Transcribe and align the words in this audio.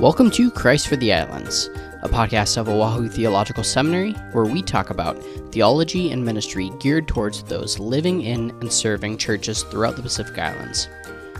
Welcome 0.00 0.30
to 0.30 0.50
Christ 0.50 0.88
for 0.88 0.96
the 0.96 1.12
Islands, 1.12 1.68
a 2.00 2.08
podcast 2.08 2.56
of 2.56 2.70
Oahu 2.70 3.06
Theological 3.06 3.62
Seminary 3.62 4.12
where 4.32 4.46
we 4.46 4.62
talk 4.62 4.88
about 4.88 5.22
theology 5.52 6.10
and 6.10 6.24
ministry 6.24 6.70
geared 6.80 7.06
towards 7.06 7.42
those 7.42 7.78
living 7.78 8.22
in 8.22 8.48
and 8.62 8.72
serving 8.72 9.18
churches 9.18 9.62
throughout 9.64 9.96
the 9.96 10.02
Pacific 10.02 10.38
Islands. 10.38 10.88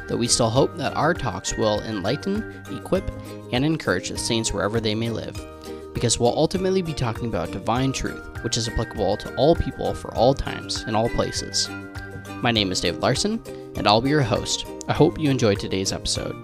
Though 0.07 0.19
we 0.19 0.29
still 0.29 0.51
hope 0.51 0.77
that 0.77 0.95
our 0.95 1.15
talks 1.15 1.57
will 1.57 1.81
enlighten, 1.85 2.63
equip, 2.71 3.11
and 3.51 3.65
encourage 3.65 4.11
the 4.11 4.19
saints 4.19 4.53
wherever 4.53 4.79
they 4.79 4.95
may 4.95 5.09
live, 5.09 5.41
because 5.95 6.21
we'll 6.21 6.37
ultimately 6.37 6.83
be 6.83 6.93
talking 6.93 7.29
about 7.29 7.53
divine 7.53 7.93
truth, 7.93 8.45
which 8.45 8.59
is 8.59 8.69
applicable 8.69 9.17
to 9.17 9.35
all 9.37 9.57
people 9.57 9.95
for 9.95 10.15
all 10.15 10.35
times 10.35 10.83
and 10.87 10.95
all 10.95 11.09
places. 11.09 11.71
My 12.43 12.51
name 12.51 12.71
is 12.73 12.83
Dave 12.83 12.99
Larson, 12.99 13.43
and 13.77 13.89
I'll 13.89 14.03
be 14.03 14.11
your 14.11 14.21
host. 14.21 14.67
I 14.87 14.93
hope 14.93 15.19
you 15.19 15.31
enjoyed 15.31 15.61
today's 15.61 15.95
episode. 15.95 16.37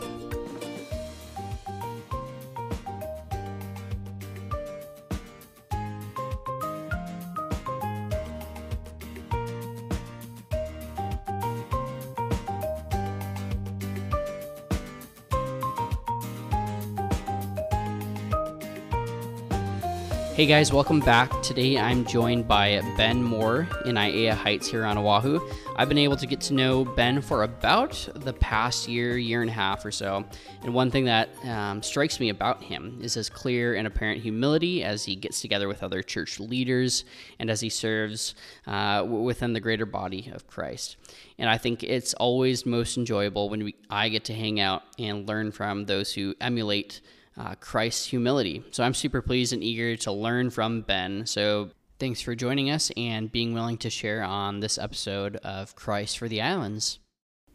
Hey 20.47 20.53
guys, 20.53 20.73
welcome 20.73 21.01
back. 21.01 21.43
Today 21.43 21.77
I'm 21.77 22.05
joined 22.05 22.47
by 22.47 22.81
Ben 22.97 23.21
Moore 23.21 23.67
in 23.85 23.97
Aiea 23.97 24.33
Heights 24.33 24.69
here 24.69 24.85
on 24.85 24.97
Oahu. 24.97 25.41
I've 25.75 25.89
been 25.89 25.99
able 25.99 26.17
to 26.17 26.25
get 26.25 26.41
to 26.43 26.55
know 26.55 26.85
Ben 26.85 27.21
for 27.21 27.43
about 27.43 28.09
the 28.15 28.33
past 28.33 28.87
year, 28.87 29.19
year 29.19 29.41
and 29.41 29.51
a 29.51 29.53
half 29.53 29.85
or 29.85 29.91
so. 29.91 30.25
And 30.63 30.73
one 30.73 30.89
thing 30.89 31.07
that 31.07 31.31
um, 31.47 31.83
strikes 31.83 32.21
me 32.21 32.29
about 32.29 32.63
him 32.63 32.97
is 33.03 33.15
his 33.15 33.29
clear 33.29 33.75
and 33.75 33.89
apparent 33.89 34.23
humility 34.23 34.85
as 34.85 35.05
he 35.05 35.17
gets 35.17 35.41
together 35.41 35.67
with 35.67 35.83
other 35.83 36.01
church 36.01 36.39
leaders 36.39 37.05
and 37.41 37.51
as 37.51 37.61
he 37.61 37.69
serves 37.69 38.37
uh, 38.69 39.05
within 39.05 39.53
the 39.53 39.59
greater 39.59 39.85
body 39.85 40.31
of 40.33 40.47
Christ. 40.47 40.97
And 41.39 41.51
I 41.51 41.59
think 41.59 41.83
it's 41.83 42.15
always 42.15 42.65
most 42.65 42.97
enjoyable 42.97 43.49
when 43.49 43.65
we, 43.65 43.75
I 43.91 44.11
get 44.11 44.27
to 44.27 44.33
hang 44.33 44.61
out 44.61 44.85
and 44.97 45.29
learn 45.29 45.51
from 45.51 45.87
those 45.87 46.15
who 46.15 46.37
emulate 46.41 47.01
uh, 47.39 47.55
Christ's 47.61 48.07
humility. 48.07 48.65
So 48.71 48.85
I'm 48.85 48.95
super 48.95 49.23
pleased 49.23 49.53
and 49.53 49.63
eager 49.63 49.97
to 49.97 50.13
learn 50.13 50.51
from 50.51 50.83
Ben. 50.83 51.27
So 51.27 51.71
thanks 51.99 52.21
for 52.21 52.35
joining 52.35 52.71
us 52.71 52.91
and 52.97 53.31
being 53.31 53.55
willing 53.55 53.79
to 53.79 53.91
share 53.91 54.23
on 54.23 54.61
this 54.61 54.79
episode 54.79 55.37
of 55.37 55.75
Christ 55.75 56.19
for 56.19 56.29
the 56.29 56.41
Islands. 56.41 56.99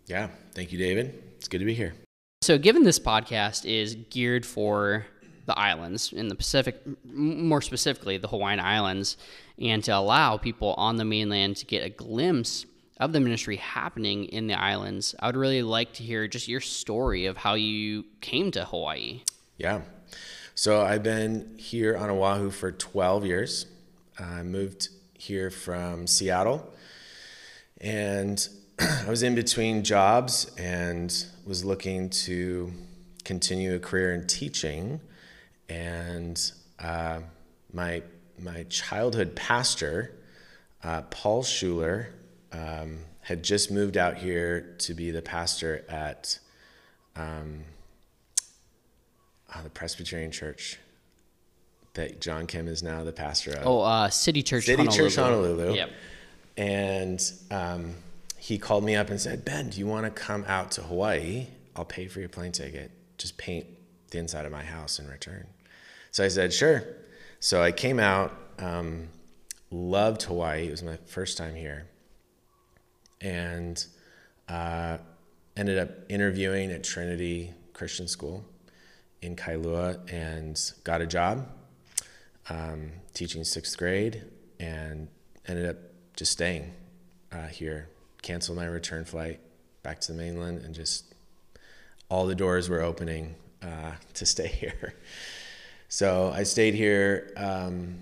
Yeah, 0.08 0.30
thank 0.54 0.72
you, 0.72 0.78
David. 0.78 1.24
It's 1.38 1.48
good 1.48 1.60
to 1.60 1.66
be 1.66 1.74
here. 1.74 1.94
So, 2.42 2.58
given 2.58 2.84
this 2.84 3.00
podcast 3.00 3.66
is 3.66 3.96
geared 4.10 4.46
for 4.46 5.06
the 5.46 5.58
islands 5.58 6.12
in 6.12 6.28
the 6.28 6.36
Pacific, 6.36 6.82
more 7.06 7.62
specifically 7.62 8.18
the 8.18 8.28
Hawaiian 8.28 8.60
Islands, 8.60 9.18
and 9.60 9.84
to 9.84 9.96
allow 9.96 10.38
people 10.38 10.74
on 10.78 10.98
the 10.98 11.06
mainland 11.06 11.58
to 11.58 11.66
get 11.66 11.86
a 11.86 11.90
glimpse 11.90 12.66
of 12.98 13.14
the 13.14 13.20
ministry 13.20 13.58
happening 13.58 14.26
in 14.26 14.48
the 14.48 14.54
islands, 14.54 15.16
I 15.20 15.28
would 15.28 15.36
really 15.36 15.62
like 15.62 15.94
to 15.94 16.04
hear 16.04 16.28
just 16.28 16.48
your 16.48 16.62
story 16.62 17.26
of 17.26 17.38
how 17.38 17.54
you 17.54 18.06
came 18.22 18.52
to 18.52 18.66
Hawaii. 18.66 19.22
Yeah. 19.62 19.82
So 20.56 20.82
I've 20.82 21.04
been 21.04 21.54
here 21.56 21.96
on 21.96 22.10
Oahu 22.10 22.50
for 22.50 22.72
12 22.72 23.28
years. 23.28 23.68
I 24.18 24.42
moved 24.42 24.90
here 25.14 25.52
from 25.52 26.08
Seattle 26.08 26.68
and 27.80 28.50
I 28.80 29.08
was 29.08 29.22
in 29.22 29.36
between 29.36 29.84
jobs 29.84 30.52
and 30.58 31.14
was 31.46 31.64
looking 31.64 32.10
to 32.10 32.74
continue 33.24 33.76
a 33.76 33.80
career 33.80 34.16
in 34.16 34.26
teaching. 34.26 35.00
And 35.70 36.42
uh, 36.80 37.20
my, 37.72 38.02
my 38.40 38.64
childhood 38.64 39.36
pastor, 39.36 40.12
uh, 40.84 41.04
Paul 41.04 41.44
Schuler, 41.44 42.10
um, 42.52 42.98
had 43.20 43.44
just 43.44 43.70
moved 43.70 43.96
out 43.96 44.18
here 44.18 44.76
to 44.80 44.96
be 44.96 45.12
the 45.12 45.22
pastor 45.22 45.86
at 45.88 46.40
um, 47.16 47.64
uh, 49.54 49.62
the 49.62 49.70
Presbyterian 49.70 50.32
Church 50.32 50.80
that 51.94 52.22
John 52.22 52.48
Kim 52.48 52.68
is 52.68 52.82
now 52.82 53.04
the 53.04 53.12
pastor 53.12 53.52
of. 53.52 53.68
Oh, 53.68 53.82
uh, 53.82 54.10
City 54.10 54.44
Church 54.44 54.66
City 54.66 54.84
Honolulu. 54.84 55.10
Church 55.10 55.16
Honolulu. 55.16 55.74
Yep. 55.74 55.90
And 56.58 57.34
um, 57.50 57.96
he 58.38 58.58
called 58.58 58.84
me 58.84 58.96
up 58.96 59.10
and 59.10 59.20
said, 59.20 59.44
Ben, 59.44 59.70
do 59.70 59.80
you 59.80 59.88
want 59.88 60.06
to 60.06 60.12
come 60.12 60.46
out 60.48 60.72
to 60.72 60.82
Hawaii? 60.82 61.48
I'll 61.76 61.86
pay 61.86 62.08
for 62.08 62.20
your 62.20 62.30
plane 62.30 62.52
ticket. 62.52 62.92
Just 63.18 63.38
paint 63.38 63.66
the 64.12 64.20
inside 64.20 64.46
of 64.46 64.52
my 64.52 64.64
house 64.64 65.00
in 65.00 65.08
return. 65.08 65.48
So 66.12 66.24
I 66.24 66.28
said, 66.28 66.54
sure. 66.54 66.84
So 67.40 67.62
I 67.62 67.72
came 67.72 68.00
out, 68.00 68.34
um, 68.60 69.08
loved 69.70 70.24
Hawaii. 70.24 70.68
It 70.68 70.72
was 70.72 70.84
my 70.84 70.98
first 71.06 71.38
time 71.38 71.56
here. 71.56 71.88
And 73.22 73.84
uh, 74.50 74.98
ended 75.56 75.78
up 75.78 75.90
interviewing 76.10 76.72
at 76.72 76.84
Trinity 76.84 77.54
Christian 77.74 78.08
School 78.08 78.44
in 79.22 79.36
Kailua 79.36 80.12
and 80.12 80.60
got 80.84 81.02
a 81.02 81.08
job 81.08 81.48
um, 82.50 82.92
teaching 83.14 83.44
sixth 83.44 83.78
grade 83.78 84.24
and 84.60 85.08
ended 85.48 85.70
up 85.70 85.78
just 86.16 86.32
staying 86.32 86.74
uh, 87.32 87.48
here. 87.48 87.90
Canceled 88.22 88.58
my 88.58 88.66
return 88.66 89.06
flight 89.06 89.40
back 89.84 90.00
to 90.02 90.12
the 90.12 90.18
mainland 90.18 90.60
and 90.64 90.76
just 90.76 91.14
all 92.10 92.26
the 92.26 92.36
doors 92.36 92.70
were 92.70 92.82
opening 92.82 93.36
uh, 93.62 93.92
to 94.16 94.26
stay 94.26 94.48
here. 94.48 94.94
So 95.90 96.32
I 96.34 96.44
stayed 96.44 96.74
here. 96.74 97.34
Um, 97.36 98.00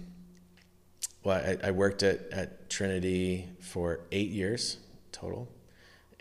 well, 1.24 1.38
I, 1.38 1.68
I 1.68 1.72
worked 1.72 2.04
at, 2.04 2.20
at 2.32 2.70
Trinity 2.70 3.48
for 3.60 4.02
eight 4.12 4.30
years 4.30 4.78
total 5.12 5.50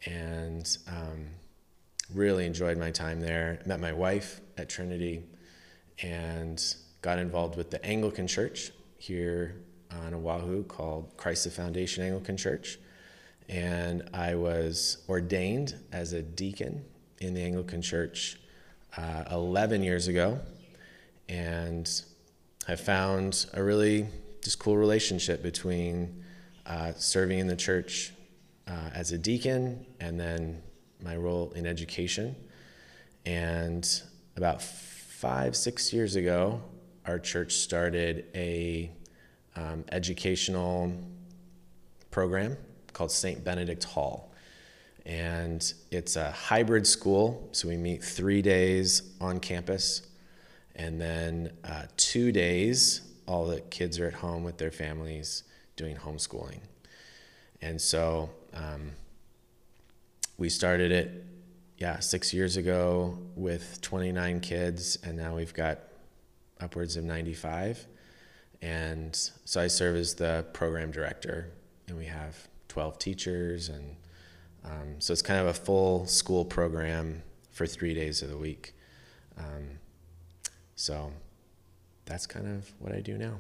and 0.07 0.77
um, 0.89 1.27
really 2.15 2.47
enjoyed 2.47 2.79
my 2.79 2.91
time 2.91 3.21
there. 3.21 3.61
Met 3.67 3.81
my 3.81 3.93
wife 3.93 4.41
at 4.57 4.69
Trinity 4.69 5.23
and 6.03 6.75
got 7.03 7.19
involved 7.19 7.57
with 7.57 7.71
the 7.71 7.85
Anglican 7.85 8.27
Church 8.27 8.73
here 8.99 9.57
on 9.91 10.15
Oahu 10.15 10.65
called 10.65 11.17
Christ 11.17 11.45
the 11.45 11.51
Foundation 11.51 12.05
Anglican 12.05 12.37
Church. 12.37 12.79
And 13.49 14.09
I 14.13 14.35
was 14.35 14.99
ordained 15.09 15.75
as 15.93 16.13
a 16.13 16.23
deacon 16.23 16.85
in 17.21 17.35
the 17.35 17.43
Anglican 17.43 17.83
Church 17.83 18.39
uh, 18.97 19.25
11 19.31 19.83
years 19.83 20.09
ago. 20.09 20.41
And 21.29 21.91
I 22.67 22.77
found 22.77 23.47
a 23.55 23.63
really 23.63 24.09
just 24.43 24.59
cool 24.59 24.77
relationship 24.77 25.43
between 25.43 26.25
uh, 26.67 26.93
serving 26.97 27.39
in 27.39 27.47
the 27.47 27.57
church 27.57 28.13
uh, 28.67 28.91
as 28.95 29.13
a 29.13 29.19
deacon 29.19 29.87
and 30.01 30.21
then 30.21 30.63
my 31.03 31.17
role 31.17 31.53
in 31.53 31.67
education. 31.67 32.35
And 33.27 33.89
about 34.37 34.63
five, 34.63 35.57
six 35.57 35.93
years 35.93 36.17
ago, 36.17 36.63
our 37.07 37.19
church 37.19 37.55
started 37.55 38.27
a 38.35 38.91
um, 39.57 39.85
educational 39.91 40.93
program 42.11 42.57
called 42.93 43.11
St. 43.11 43.43
Benedict 43.45 43.85
Hall. 43.85 44.33
And 45.07 45.73
it's 45.91 46.17
a 46.17 46.31
hybrid 46.31 46.87
school, 46.87 47.49
so 47.53 47.69
we 47.69 47.77
meet 47.77 48.05
three 48.05 48.43
days 48.43 49.15
on 49.21 49.41
campus, 49.41 50.03
and 50.77 51.01
then 51.01 51.51
uh, 51.65 51.85
two 51.97 52.31
days, 52.31 53.01
all 53.27 53.47
the 53.47 53.61
kids 53.63 53.99
are 53.99 54.07
at 54.07 54.15
home 54.15 54.45
with 54.45 54.59
their 54.59 54.71
families 54.71 55.45
doing 55.77 55.97
homeschooling. 55.97 56.61
And 57.62 57.81
so 57.81 58.31
um, 58.55 58.93
we 60.38 60.49
started 60.49 60.93
it, 60.93 61.25
yeah, 61.76 61.99
six 61.99 62.32
years 62.32 62.56
ago 62.56 63.19
with 63.35 63.81
29 63.82 64.40
kids, 64.40 64.96
and 65.02 65.17
now 65.17 65.37
we've 65.37 65.52
got 65.52 65.81
upwards 66.61 66.96
of 66.96 67.05
95. 67.05 67.87
And 68.62 69.14
so 69.44 69.61
I 69.61 69.67
serve 69.67 69.96
as 69.96 70.14
the 70.14 70.46
program 70.52 70.90
director, 70.90 71.52
and 71.88 71.99
we 71.99 72.06
have 72.06 72.49
12 72.69 72.99
teachers, 72.99 73.69
and 73.69 73.96
um, 74.64 75.00
so 75.00 75.12
it's 75.12 75.23
kind 75.23 75.40
of 75.40 75.46
a 75.46 75.55
full 75.55 76.06
school 76.06 76.44
program 76.44 77.23
for 77.50 77.67
three 77.67 77.94
days 77.94 78.23
of 78.23 78.31
the 78.31 78.37
week. 78.37 78.75
Um, 79.37 79.79
so 80.76 81.12
that's 82.05 82.26
kind 82.26 82.46
of 82.46 82.70
what 82.79 82.93
I 82.93 83.00
do 83.00 83.19
now. 83.19 83.38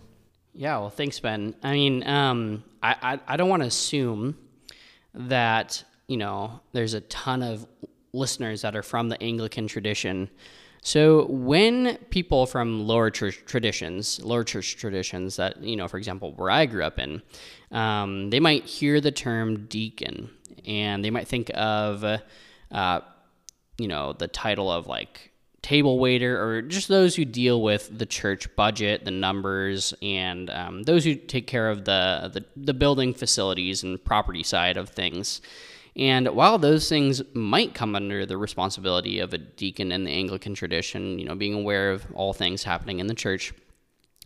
Yeah, 0.54 0.78
well, 0.78 0.90
thanks, 0.90 1.20
Ben. 1.20 1.54
I 1.62 1.72
mean, 1.72 2.06
um, 2.08 2.64
I, 2.82 2.96
I, 3.00 3.34
I 3.34 3.36
don't 3.36 3.48
want 3.48 3.62
to 3.62 3.68
assume 3.68 4.36
that, 5.14 5.84
you 6.08 6.16
know, 6.16 6.60
there's 6.72 6.94
a 6.94 7.02
ton 7.02 7.42
of 7.42 7.66
listeners 8.12 8.62
that 8.62 8.74
are 8.74 8.82
from 8.82 9.08
the 9.10 9.22
Anglican 9.22 9.68
tradition. 9.68 10.30
So 10.82 11.26
when 11.26 11.96
people 12.10 12.46
from 12.46 12.86
lower 12.86 13.10
church 13.10 13.42
traditions, 13.44 14.20
lower 14.24 14.44
church 14.44 14.76
traditions 14.76 15.36
that, 15.36 15.62
you 15.62 15.76
know, 15.76 15.86
for 15.86 15.98
example, 15.98 16.32
where 16.32 16.50
I 16.50 16.66
grew 16.66 16.82
up 16.82 16.98
in, 16.98 17.22
um, 17.70 18.30
they 18.30 18.40
might 18.40 18.64
hear 18.64 19.00
the 19.00 19.10
term 19.10 19.66
deacon 19.66 20.30
and 20.66 21.04
they 21.04 21.10
might 21.10 21.28
think 21.28 21.50
of, 21.54 22.04
uh, 22.70 23.00
you 23.76 23.88
know, 23.88 24.14
the 24.14 24.28
title 24.28 24.70
of 24.70 24.86
like 24.86 25.32
table 25.60 25.98
waiter 25.98 26.42
or 26.42 26.62
just 26.62 26.88
those 26.88 27.16
who 27.16 27.24
deal 27.24 27.60
with 27.60 27.98
the 27.98 28.06
church 28.06 28.54
budget, 28.56 29.04
the 29.04 29.10
numbers, 29.10 29.92
and 30.00 30.48
um, 30.48 30.84
those 30.84 31.04
who 31.04 31.14
take 31.14 31.46
care 31.46 31.68
of 31.68 31.84
the, 31.84 32.30
the, 32.32 32.44
the 32.56 32.74
building 32.74 33.12
facilities 33.12 33.82
and 33.82 34.02
property 34.02 34.42
side 34.42 34.76
of 34.76 34.88
things. 34.88 35.42
And 35.98 36.28
while 36.28 36.58
those 36.58 36.88
things 36.88 37.22
might 37.34 37.74
come 37.74 37.96
under 37.96 38.24
the 38.24 38.36
responsibility 38.36 39.18
of 39.18 39.34
a 39.34 39.38
deacon 39.38 39.90
in 39.90 40.04
the 40.04 40.12
Anglican 40.12 40.54
tradition, 40.54 41.18
you 41.18 41.24
know, 41.24 41.34
being 41.34 41.54
aware 41.54 41.90
of 41.90 42.06
all 42.14 42.32
things 42.32 42.62
happening 42.62 43.00
in 43.00 43.08
the 43.08 43.14
church, 43.14 43.52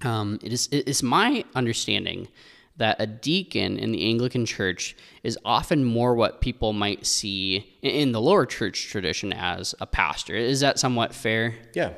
um, 0.03 0.39
it 0.43 0.53
is 0.53 0.69
it 0.71 0.87
is 0.87 1.03
my 1.03 1.45
understanding 1.55 2.29
that 2.77 2.97
a 2.99 3.07
deacon 3.07 3.79
in 3.79 3.93
the 3.93 4.05
Anglican 4.07 4.45
church 4.47 4.97
is 5.23 5.39
often 5.45 5.85
more 5.85 6.15
what 6.15 6.41
people 6.41 6.73
might 6.73 7.07
see 7.07 7.77
in 7.83 8.13
the 8.13 8.21
lower 8.21 8.47
church 8.47 8.89
tradition 8.89 9.33
as 9.33 9.75
a 9.81 9.87
pastor. 9.87 10.35
Is 10.35 10.61
that 10.61 10.79
somewhat 10.79 11.15
fair? 11.15 11.55
Yeah. 11.75 11.91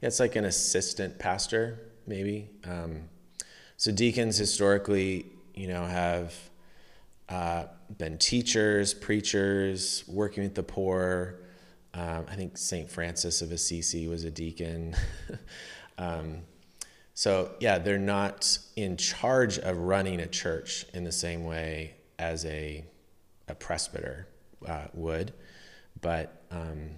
yeah 0.00 0.06
it's 0.06 0.20
like 0.20 0.36
an 0.36 0.44
assistant 0.44 1.18
pastor, 1.18 1.80
maybe. 2.06 2.50
Um, 2.64 3.08
so 3.76 3.90
deacons 3.90 4.36
historically, 4.36 5.26
you 5.54 5.66
know, 5.66 5.84
have 5.86 6.34
uh, 7.28 7.64
been 7.96 8.18
teachers, 8.18 8.92
preachers, 8.92 10.04
working 10.06 10.42
with 10.42 10.54
the 10.54 10.62
poor. 10.62 11.40
Um, 11.94 12.26
I 12.28 12.36
think 12.36 12.58
St. 12.58 12.90
Francis 12.90 13.40
of 13.40 13.50
Assisi 13.50 14.08
was 14.08 14.24
a 14.24 14.30
deacon. 14.30 14.94
um, 15.98 16.38
so, 17.14 17.52
yeah, 17.60 17.78
they're 17.78 17.98
not 17.98 18.58
in 18.76 18.96
charge 18.96 19.58
of 19.58 19.78
running 19.78 20.20
a 20.20 20.26
church 20.26 20.84
in 20.92 21.04
the 21.04 21.12
same 21.12 21.44
way 21.44 21.94
as 22.18 22.44
a, 22.44 22.84
a 23.48 23.54
presbyter 23.54 24.28
uh, 24.66 24.86
would. 24.92 25.32
But 26.00 26.42
um, 26.50 26.90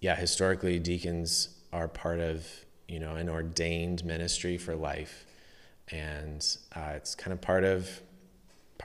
yeah, 0.00 0.14
historically, 0.14 0.78
deacons 0.78 1.48
are 1.72 1.88
part 1.88 2.20
of 2.20 2.46
you 2.88 3.00
know 3.00 3.16
an 3.16 3.28
ordained 3.28 4.04
ministry 4.04 4.58
for 4.58 4.76
life, 4.76 5.26
and 5.88 6.46
uh, 6.74 6.92
it's 6.94 7.14
kind 7.14 7.32
of 7.32 7.40
part 7.40 7.64
of 7.64 8.00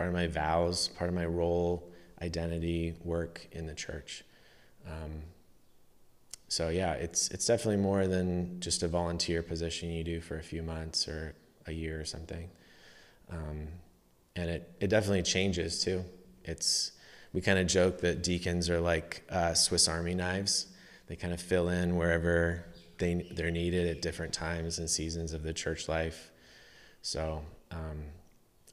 part 0.01 0.07
of 0.07 0.15
my 0.15 0.25
vows, 0.25 0.87
part 0.87 1.11
of 1.11 1.15
my 1.15 1.27
role, 1.27 1.87
identity, 2.23 2.95
work 3.03 3.47
in 3.51 3.67
the 3.67 3.75
church. 3.75 4.23
Um, 4.87 5.21
so 6.47 6.69
yeah, 6.69 6.93
it's 6.93 7.29
it's 7.29 7.45
definitely 7.45 7.83
more 7.83 8.07
than 8.07 8.59
just 8.59 8.81
a 8.81 8.87
volunteer 8.87 9.43
position 9.43 9.91
you 9.91 10.03
do 10.03 10.19
for 10.19 10.39
a 10.39 10.41
few 10.41 10.63
months 10.63 11.07
or 11.07 11.35
a 11.67 11.71
year 11.71 12.01
or 12.01 12.05
something. 12.05 12.49
Um, 13.31 13.67
and 14.35 14.49
it, 14.49 14.75
it 14.79 14.87
definitely 14.87 15.21
changes 15.21 15.83
too. 15.83 16.03
It's 16.45 16.93
we 17.31 17.41
kind 17.41 17.59
of 17.59 17.67
joke 17.67 18.01
that 18.01 18.23
deacons 18.23 18.71
are 18.71 18.79
like 18.79 19.23
uh, 19.29 19.53
Swiss 19.53 19.87
Army 19.87 20.15
knives. 20.15 20.65
They 21.05 21.15
kind 21.15 21.31
of 21.31 21.39
fill 21.39 21.69
in 21.69 21.95
wherever 21.95 22.65
they 22.97 23.27
they're 23.35 23.51
needed 23.51 23.87
at 23.87 24.01
different 24.01 24.33
times 24.33 24.79
and 24.79 24.89
seasons 24.89 25.31
of 25.31 25.43
the 25.43 25.53
church 25.53 25.87
life. 25.87 26.31
So 27.03 27.43
um, 27.69 28.05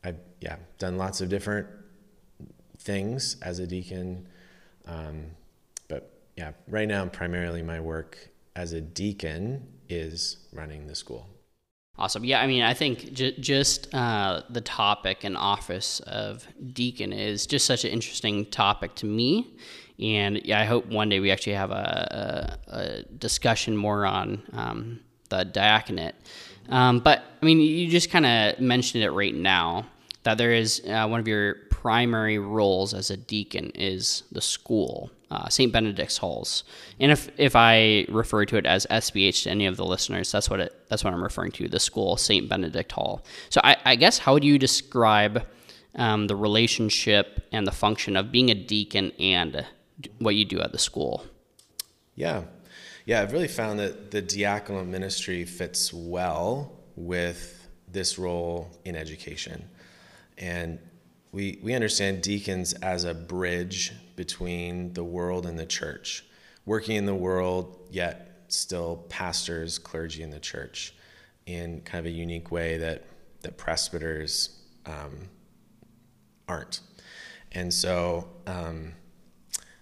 I've 0.04 0.18
yeah 0.40 0.56
done 0.78 0.96
lots 0.96 1.20
of 1.20 1.28
different 1.28 1.66
things 2.78 3.36
as 3.42 3.58
a 3.58 3.66
deacon. 3.66 4.26
Um, 4.86 5.26
but 5.88 6.10
yeah, 6.36 6.52
right 6.68 6.88
now, 6.88 7.06
primarily 7.06 7.62
my 7.62 7.80
work 7.80 8.30
as 8.56 8.72
a 8.72 8.80
deacon 8.80 9.66
is 9.88 10.38
running 10.52 10.86
the 10.86 10.94
school. 10.94 11.28
Awesome. 11.98 12.24
Yeah, 12.24 12.40
I 12.40 12.46
mean, 12.46 12.62
I 12.62 12.74
think 12.74 13.12
j- 13.12 13.36
just 13.40 13.92
uh, 13.92 14.42
the 14.50 14.60
topic 14.60 15.24
and 15.24 15.36
office 15.36 15.98
of 16.00 16.46
deacon 16.72 17.12
is 17.12 17.44
just 17.44 17.66
such 17.66 17.84
an 17.84 17.90
interesting 17.90 18.46
topic 18.46 18.94
to 18.96 19.06
me. 19.06 19.56
And 19.98 20.40
yeah, 20.44 20.60
I 20.60 20.64
hope 20.64 20.86
one 20.86 21.08
day 21.08 21.18
we 21.18 21.32
actually 21.32 21.54
have 21.54 21.72
a, 21.72 22.58
a, 22.68 22.76
a 22.76 23.02
discussion 23.18 23.76
more 23.76 24.06
on 24.06 24.42
um, 24.52 25.00
the 25.28 25.44
diaconate. 25.44 26.14
Um, 26.68 27.00
but 27.00 27.24
I 27.40 27.44
mean, 27.44 27.60
you 27.60 27.88
just 27.88 28.10
kind 28.10 28.26
of 28.26 28.60
mentioned 28.60 29.04
it 29.04 29.10
right 29.10 29.34
now 29.34 29.86
that 30.24 30.38
there 30.38 30.52
is 30.52 30.82
uh, 30.88 31.06
one 31.06 31.20
of 31.20 31.28
your 31.28 31.54
primary 31.70 32.38
roles 32.38 32.94
as 32.94 33.10
a 33.10 33.16
deacon 33.16 33.70
is 33.74 34.24
the 34.32 34.40
school 34.40 35.10
uh, 35.30 35.48
St. 35.48 35.72
Benedict's 35.72 36.18
Halls. 36.18 36.64
And 36.98 37.12
if, 37.12 37.30
if 37.36 37.54
I 37.54 38.06
refer 38.08 38.44
to 38.46 38.56
it 38.56 38.66
as 38.66 38.86
SBH 38.86 39.44
to 39.44 39.50
any 39.50 39.66
of 39.66 39.76
the 39.76 39.84
listeners, 39.84 40.32
that's 40.32 40.48
what 40.48 40.60
it 40.60 40.74
that's 40.88 41.04
what 41.04 41.12
I'm 41.12 41.22
referring 41.22 41.52
to, 41.52 41.68
the 41.68 41.80
school, 41.80 42.16
St. 42.16 42.48
Benedict 42.48 42.92
Hall. 42.92 43.24
So 43.50 43.60
I, 43.62 43.76
I 43.84 43.96
guess 43.96 44.18
how 44.18 44.32
would 44.32 44.44
you 44.44 44.58
describe 44.58 45.46
um, 45.96 46.28
the 46.28 46.36
relationship 46.36 47.46
and 47.52 47.66
the 47.66 47.72
function 47.72 48.16
of 48.16 48.32
being 48.32 48.50
a 48.50 48.54
deacon 48.54 49.12
and 49.18 49.66
what 50.18 50.34
you 50.34 50.44
do 50.44 50.60
at 50.60 50.72
the 50.72 50.78
school? 50.78 51.26
Yeah. 52.14 52.44
Yeah, 53.04 53.22
I've 53.22 53.32
really 53.32 53.48
found 53.48 53.78
that 53.80 54.10
the 54.10 54.22
diaconal 54.22 54.86
ministry 54.86 55.44
fits 55.44 55.92
well 55.92 56.77
with 56.98 57.68
this 57.90 58.18
role 58.18 58.70
in 58.84 58.96
education. 58.96 59.64
And 60.36 60.78
we, 61.32 61.58
we 61.62 61.74
understand 61.74 62.22
deacons 62.22 62.72
as 62.74 63.04
a 63.04 63.14
bridge 63.14 63.92
between 64.16 64.92
the 64.92 65.04
world 65.04 65.46
and 65.46 65.58
the 65.58 65.66
church, 65.66 66.24
working 66.66 66.96
in 66.96 67.06
the 67.06 67.14
world, 67.14 67.78
yet 67.90 68.44
still 68.48 69.04
pastors, 69.08 69.78
clergy 69.78 70.22
in 70.22 70.30
the 70.30 70.40
church 70.40 70.94
in 71.46 71.80
kind 71.82 72.06
of 72.06 72.12
a 72.12 72.14
unique 72.14 72.50
way 72.50 72.78
that, 72.78 73.04
that 73.42 73.56
presbyters 73.56 74.58
um, 74.86 75.28
aren't. 76.48 76.80
And 77.52 77.72
so 77.72 78.28
um, 78.46 78.92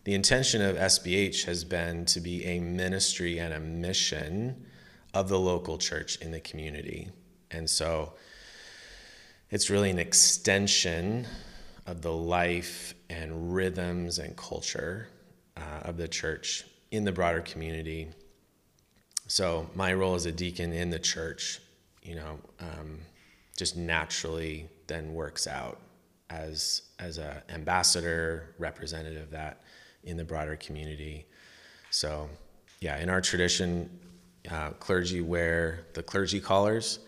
the 0.05 0.15
intention 0.15 0.62
of 0.62 0.77
SBH 0.77 1.45
has 1.45 1.65
been 1.65 2.05
to 2.07 2.21
be 2.21 2.45
a 2.45 2.61
ministry 2.61 3.39
and 3.39 3.53
a 3.53 3.61
mission 3.61 4.66
of 5.17 5.31
the 5.31 5.39
local 5.39 5.79
church 5.79 6.17
in 6.21 6.31
the 6.31 6.41
community. 6.41 7.09
And 7.51 7.69
so 7.69 8.13
it's 9.51 9.71
really 9.71 9.89
an 9.89 9.99
extension 9.99 11.27
of 11.87 12.03
the 12.03 12.13
life 12.13 12.93
and 13.09 13.55
rhythms 13.55 14.19
and 14.19 14.37
culture 14.37 15.09
uh, 15.57 15.81
of 15.85 15.97
the 15.97 16.07
church 16.07 16.65
in 16.91 17.05
the 17.05 17.13
broader 17.13 17.41
community. 17.41 18.09
So 19.27 19.71
my 19.75 19.95
role 19.95 20.15
as 20.15 20.27
a 20.27 20.33
deacon 20.33 20.75
in 20.75 20.91
the 20.91 20.99
church, 20.99 21.61
you 22.03 22.17
know, 22.17 22.39
um, 22.61 22.99
just 23.57 23.75
naturally 23.75 24.69
then 24.87 25.15
works 25.15 25.47
out 25.47 25.81
as 26.29 26.83
as 26.99 27.17
a 27.17 27.43
ambassador, 27.49 28.55
representative 28.59 29.23
of 29.23 29.31
that 29.31 29.62
in 30.05 30.19
the 30.19 30.25
broader 30.25 30.57
community. 30.57 31.25
So, 31.90 32.29
yeah, 32.81 32.99
in 32.99 33.09
our 33.09 33.23
tradition, 33.23 33.88
uh, 34.50 34.71
clergy 34.71 35.21
wear 35.21 35.87
the 35.95 36.03
clergy 36.03 36.41
collars, 36.41 37.00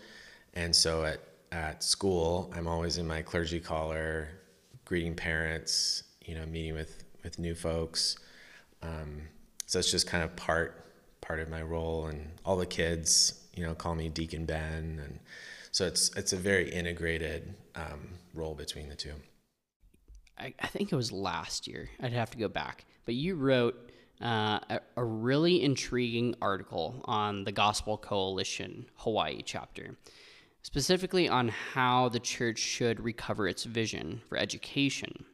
and 0.53 0.75
so 0.75 1.03
at 1.05 1.19
at 1.51 1.83
school, 1.83 2.51
I'm 2.55 2.67
always 2.67 2.97
in 2.97 3.07
my 3.07 3.21
clergy 3.21 3.59
collar, 3.59 4.29
greeting 4.85 5.15
parents, 5.15 6.03
you 6.25 6.35
know, 6.35 6.45
meeting 6.45 6.73
with 6.73 7.03
with 7.23 7.39
new 7.39 7.55
folks. 7.55 8.17
Um, 8.81 9.21
so 9.65 9.79
it's 9.79 9.91
just 9.91 10.07
kind 10.07 10.23
of 10.23 10.35
part 10.35 10.85
part 11.21 11.39
of 11.39 11.49
my 11.49 11.61
role, 11.61 12.07
and 12.07 12.29
all 12.45 12.57
the 12.57 12.65
kids, 12.65 13.45
you 13.53 13.63
know, 13.63 13.73
call 13.73 13.95
me 13.95 14.09
Deacon 14.09 14.45
Ben, 14.45 15.01
and 15.03 15.19
so 15.71 15.85
it's 15.85 16.15
it's 16.15 16.33
a 16.33 16.37
very 16.37 16.69
integrated 16.71 17.55
um, 17.75 18.09
role 18.33 18.55
between 18.55 18.89
the 18.89 18.95
two. 18.95 19.13
I, 20.37 20.53
I, 20.59 20.67
think 20.67 20.91
it 20.91 20.95
was 20.95 21.11
last 21.11 21.67
year. 21.67 21.89
I'd 22.01 22.13
have 22.13 22.31
to 22.31 22.37
go 22.37 22.47
back, 22.47 22.85
but 23.05 23.13
you 23.13 23.35
wrote 23.35 23.88
uh, 24.21 24.59
a, 24.69 24.79
a 24.97 25.03
really 25.03 25.63
intriguing 25.63 26.35
article 26.41 27.01
on 27.05 27.43
the 27.43 27.51
Gospel 27.51 27.97
Coalition 27.97 28.85
Hawaii 28.95 29.41
chapter 29.43 29.97
specifically 30.61 31.27
on 31.27 31.47
how 31.47 32.09
the 32.09 32.19
church 32.19 32.59
should 32.59 32.99
recover 32.99 33.47
its 33.47 33.63
vision 33.63 34.21
for 34.27 34.37
education. 34.37 35.25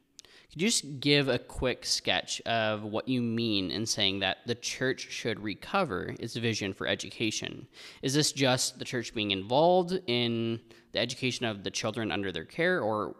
Could 0.50 0.62
you 0.62 0.68
just 0.68 1.00
give 1.00 1.28
a 1.28 1.38
quick 1.38 1.84
sketch 1.84 2.40
of 2.42 2.84
what 2.84 3.08
you 3.08 3.20
mean 3.20 3.70
in 3.70 3.84
saying 3.84 4.20
that 4.20 4.38
the 4.46 4.54
church 4.54 5.08
should 5.10 5.40
recover 5.40 6.14
its 6.18 6.36
vision 6.36 6.72
for 6.72 6.86
education? 6.86 7.66
Is 8.02 8.14
this 8.14 8.32
just 8.32 8.78
the 8.78 8.84
church 8.84 9.12
being 9.12 9.32
involved 9.32 9.98
in 10.06 10.60
the 10.92 11.00
education 11.00 11.44
of 11.44 11.64
the 11.64 11.70
children 11.70 12.10
under 12.10 12.32
their 12.32 12.44
care, 12.44 12.80
or 12.80 13.16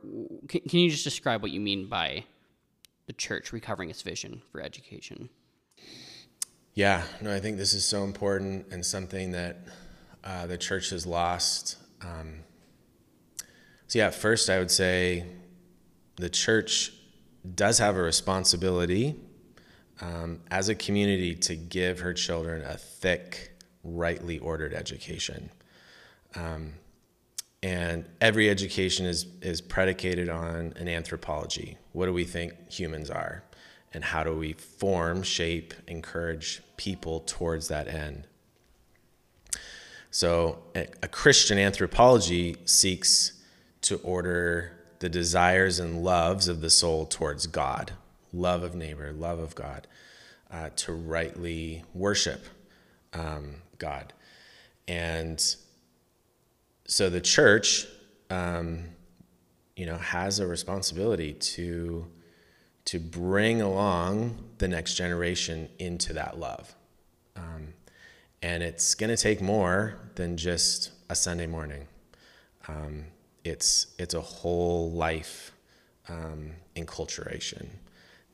can, 0.49 0.63
you 0.71 0.89
just 0.89 1.05
describe 1.05 1.43
what 1.43 1.51
you 1.51 1.61
mean 1.61 1.89
by 1.89 2.25
the 3.07 3.13
church 3.13 3.53
recovering 3.53 3.91
its 3.91 4.03
vision 4.03 4.41
for 4.51 4.63
education? 4.63 5.29
Yeah, 6.77 7.03
no, 7.21 7.35
I 7.35 7.41
think 7.41 7.57
this 7.57 7.75
is 7.75 7.85
so 7.85 8.05
important 8.05 8.67
and 8.71 8.87
something 8.87 9.33
that 9.33 9.57
uh, 10.23 10.47
the 10.47 10.59
church 10.59 10.91
has 10.91 11.07
lost 11.07 11.79
um, 12.01 12.45
so, 13.89 14.01
yeah, 14.01 14.11
first 14.11 14.51
I 14.51 14.59
would 14.59 14.71
say 14.71 15.25
the 16.17 16.29
church 16.29 16.93
does 17.55 17.79
have 17.79 17.97
a 17.97 18.03
responsibility 18.03 19.15
um, 20.01 20.41
as 20.51 20.69
a 20.69 20.75
community 20.75 21.35
to 21.37 21.55
give 21.55 22.01
her 22.01 22.13
children 22.13 22.65
a 22.65 22.77
thick, 22.77 23.57
rightly 23.85 24.39
ordered 24.39 24.75
education. 24.75 25.51
Um, 26.35 26.73
and 27.63 28.05
every 28.21 28.51
education 28.51 29.07
is, 29.07 29.27
is 29.41 29.61
predicated 29.61 30.29
on 30.29 30.73
an 30.77 30.89
anthropology. 30.89 31.79
What 31.93 32.07
do 32.07 32.13
we 32.13 32.25
think 32.25 32.53
humans 32.71 33.09
are? 33.09 33.45
And 33.97 34.05
how 34.05 34.23
do 34.23 34.37
we 34.37 34.53
form, 34.53 35.23
shape, 35.23 35.73
encourage 35.89 36.61
people 36.77 37.21
towards 37.21 37.69
that 37.69 37.89
end. 37.89 38.27
So, 40.11 40.59
a, 40.75 41.09
Christian 41.09 41.57
anthropology 41.57 42.57
seeks 42.67 43.43
to 43.81 43.97
order 44.01 44.73
the 44.99 45.09
desires 45.09 45.79
and 45.79 46.05
loves 46.05 46.47
of 46.47 46.61
the 46.61 46.69
soul 46.69 47.07
towards 47.07 47.47
God, 47.47 47.93
love 48.35 48.63
of 48.63 48.75
neighbor, 48.75 49.15
love 49.15 49.39
of 49.39 49.55
God, 49.55 49.87
uh, 50.51 50.69
to 50.77 50.93
rightly 50.93 51.83
worship 51.95 52.45
um, 53.15 53.63
God. 53.79 54.13
And 54.87 55.43
so 56.87 57.09
the 57.09 57.23
church, 57.23 57.87
um, 58.29 58.85
you 59.75 59.87
know, 59.87 59.97
has 59.97 60.39
a 60.39 60.47
responsibility 60.47 61.33
to 61.33 62.07
to 62.87 63.01
bring 63.01 63.61
along 63.61 64.39
the 64.59 64.69
next 64.69 64.95
generation 64.95 65.69
into 65.79 66.13
that 66.15 66.39
love. 66.39 66.75
Um, 67.37 67.75
and 68.43 68.63
it's 68.63 68.95
going 68.95 69.11
to 69.11 69.17
take 69.17 69.43
more 69.43 69.99
than 70.15 70.37
just 70.37 70.93
a 71.11 71.15
Sunday 71.15 71.47
morning. 71.47 71.87
Um, 72.69 73.05
it's 73.45 73.89
it's 73.99 74.15
a 74.15 74.21
whole 74.21 74.91
life 74.91 75.53
um, 76.09 76.53
enculturation 76.75 77.67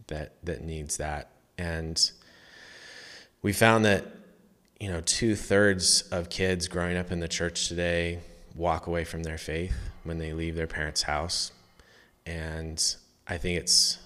that 0.06 0.34
that 0.44 0.62
needs 0.62 0.98
that. 0.98 1.30
And 1.58 2.10
we 3.42 3.52
found 3.52 3.84
that 3.84 4.04
you 4.80 4.90
know 4.90 5.00
two 5.00 5.34
thirds 5.34 6.02
of 6.10 6.28
kids 6.28 6.68
growing 6.68 6.96
up 6.96 7.10
in 7.10 7.20
the 7.20 7.28
church 7.28 7.68
today 7.68 8.20
walk 8.54 8.86
away 8.86 9.04
from 9.04 9.22
their 9.22 9.38
faith 9.38 9.76
when 10.04 10.18
they 10.18 10.34
leave 10.34 10.54
their 10.54 10.66
parents' 10.66 11.02
house, 11.02 11.52
and 12.26 12.96
I 13.26 13.38
think 13.38 13.58
it's 13.58 13.98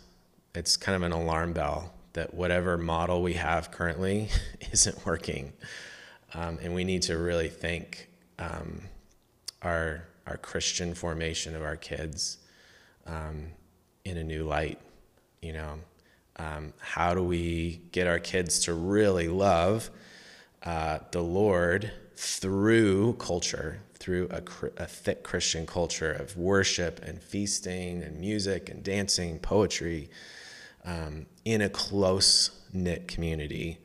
it's 0.57 0.77
kind 0.77 0.97
of 0.97 1.03
an 1.03 1.13
alarm 1.13 1.53
bell 1.53 1.93
that 2.15 2.33
whatever 2.33 2.79
model 2.79 3.23
we 3.23 3.35
have 3.35 3.71
currently 3.71 4.29
isn't 4.73 5.05
working, 5.05 5.53
um, 6.35 6.59
and 6.63 6.75
we 6.75 6.83
need 6.83 7.03
to 7.03 7.19
really 7.19 7.49
think 7.49 8.09
um, 8.39 8.81
our 9.63 10.05
our 10.27 10.37
Christian 10.39 10.95
formation 10.95 11.55
of 11.55 11.63
our 11.63 11.77
kids 11.77 12.39
um, 13.07 13.47
in 14.05 14.17
a 14.17 14.25
new 14.25 14.45
light. 14.45 14.81
You 15.43 15.53
know, 15.53 15.75
um, 16.37 16.73
how 16.79 17.15
do 17.15 17.23
we 17.23 17.83
get 17.93 18.07
our 18.07 18.19
kids 18.19 18.61
to 18.61 18.75
really 18.75 19.29
love 19.29 19.91
uh, 20.65 20.99
the 21.13 21.23
Lord 21.23 21.93
through 22.17 23.13
culture, 23.15 23.81
through 23.95 24.29
a, 24.31 24.43
a 24.83 24.87
thick 24.87 25.23
Christian 25.23 25.67
culture 25.67 26.13
of 26.13 26.37
worship 26.37 27.01
and 27.03 27.23
feasting 27.23 28.03
and 28.03 28.19
music 28.19 28.71
and 28.71 28.83
dancing, 28.83 29.39
poetry, 29.39 30.09
um, 30.87 31.27
in 31.45 31.63
a 31.63 31.69
close 31.69 32.63
knit 32.73 33.09
community 33.09 33.79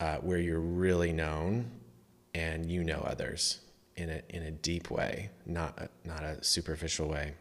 uh, 0.00 0.16
where 0.16 0.38
you're 0.38 0.60
really 0.60 1.12
known 1.12 1.70
and 2.34 2.70
you 2.70 2.84
know 2.84 3.00
others 3.06 3.60
in 3.96 4.10
a 4.10 4.22
in 4.30 4.42
a 4.44 4.50
deep 4.50 4.90
way, 4.90 5.30
not 5.46 5.78
a, 5.78 5.88
not 6.06 6.22
a 6.22 6.42
superficial 6.42 7.08
way. 7.08 7.34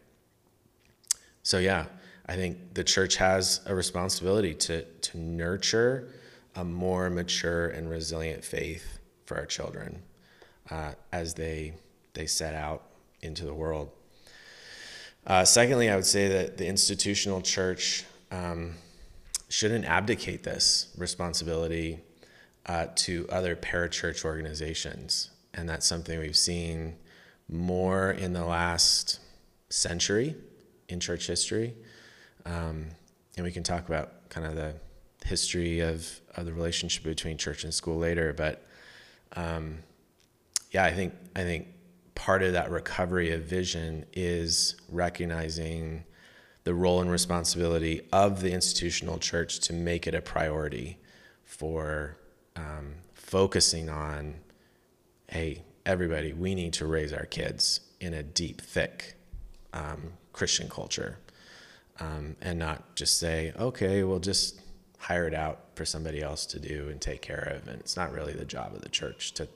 So 1.43 1.59
yeah, 1.59 1.85
I 2.27 2.35
think 2.35 2.73
the 2.73 2.83
church 2.83 3.15
has 3.17 3.61
a 3.65 3.75
responsibility 3.75 4.53
to 4.55 4.83
to 4.83 5.17
nurture 5.17 6.13
a 6.55 6.63
more 6.63 7.09
mature 7.09 7.69
and 7.69 7.89
resilient 7.89 8.43
faith 8.43 8.99
for 9.25 9.37
our 9.37 9.45
children 9.45 10.03
uh, 10.69 10.93
as 11.11 11.33
they 11.33 11.73
they 12.13 12.27
set 12.27 12.53
out 12.53 12.83
into 13.21 13.45
the 13.45 13.53
world. 13.53 13.89
Uh, 15.25 15.45
secondly, 15.45 15.89
I 15.89 15.95
would 15.95 16.05
say 16.05 16.27
that 16.27 16.57
the 16.57 16.67
institutional 16.67 17.41
church 17.41 18.05
um, 18.33 18.75
shouldn't 19.49 19.85
abdicate 19.85 20.43
this 20.43 20.93
responsibility 20.97 21.99
uh, 22.65 22.87
to 22.95 23.27
other 23.29 23.55
parachurch 23.55 24.25
organizations 24.25 25.29
and 25.53 25.69
that's 25.69 25.85
something 25.85 26.19
we've 26.19 26.35
seen 26.35 26.95
more 27.47 28.11
in 28.11 28.33
the 28.33 28.45
last 28.45 29.19
century 29.69 30.35
in 30.89 30.99
church 30.99 31.27
history. 31.27 31.75
Um, 32.45 32.87
and 33.37 33.43
we 33.43 33.51
can 33.51 33.63
talk 33.63 33.87
about 33.87 34.29
kind 34.29 34.47
of 34.47 34.55
the 34.55 34.75
history 35.25 35.79
of, 35.79 36.09
of 36.35 36.45
the 36.45 36.53
relationship 36.53 37.03
between 37.03 37.37
church 37.37 37.63
and 37.63 37.73
school 37.73 37.97
later. 37.97 38.33
But 38.33 38.65
um, 39.35 39.79
yeah, 40.71 40.83
I 40.83 40.91
think 40.91 41.13
I 41.35 41.43
think 41.43 41.67
part 42.15 42.43
of 42.43 42.53
that 42.53 42.69
recovery 42.71 43.31
of 43.31 43.43
vision 43.43 44.05
is 44.13 44.75
recognizing 44.89 46.03
the 46.63 46.73
role 46.73 47.01
and 47.01 47.11
responsibility 47.11 48.01
of 48.11 48.41
the 48.41 48.51
institutional 48.51 49.17
church 49.17 49.59
to 49.59 49.73
make 49.73 50.07
it 50.07 50.15
a 50.15 50.21
priority 50.21 50.97
for 51.43 52.17
um, 52.55 52.95
focusing 53.13 53.89
on 53.89 54.35
hey, 55.27 55.63
everybody, 55.85 56.31
we 56.31 56.53
need 56.53 56.73
to 56.73 56.85
raise 56.85 57.11
our 57.11 57.25
kids 57.25 57.79
in 57.99 58.13
a 58.13 58.21
deep, 58.21 58.61
thick 58.61 59.15
um, 59.73 60.13
Christian 60.31 60.69
culture 60.69 61.17
um, 61.99 62.35
and 62.41 62.59
not 62.59 62.95
just 62.95 63.19
say, 63.19 63.51
okay, 63.57 64.03
we'll 64.03 64.19
just 64.19 64.61
hire 64.99 65.27
it 65.27 65.33
out 65.33 65.59
for 65.75 65.85
somebody 65.85 66.21
else 66.21 66.45
to 66.45 66.59
do 66.59 66.87
and 66.89 67.01
take 67.01 67.21
care 67.21 67.55
of. 67.55 67.67
And 67.67 67.79
it's 67.79 67.97
not 67.97 68.11
really 68.11 68.33
the 68.33 68.45
job 68.45 68.73
of 68.73 68.81
the 68.81 68.89
church 68.89 69.33
to 69.33 69.47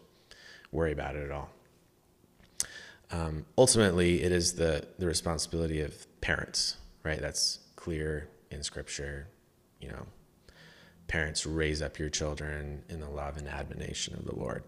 worry 0.72 0.92
about 0.92 1.16
it 1.16 1.24
at 1.24 1.32
all. 1.32 1.50
Um, 3.12 3.46
ultimately, 3.58 4.24
it 4.24 4.32
is 4.32 4.54
the, 4.54 4.86
the 4.98 5.06
responsibility 5.06 5.82
of 5.82 6.08
parents, 6.20 6.78
right? 7.04 7.20
That's 7.20 7.60
clear 7.76 8.30
in 8.52 8.64
scripture. 8.64 9.28
You 9.80 9.90
know, 9.90 10.08
parents 11.08 11.46
raise 11.46 11.82
up 11.82 12.00
your 12.00 12.10
children 12.10 12.84
in 12.90 13.00
the 13.00 13.10
love 13.10 13.38
and 13.38 13.48
admonition 13.48 14.16
of 14.16 14.26
the 14.26 14.36
Lord 14.36 14.64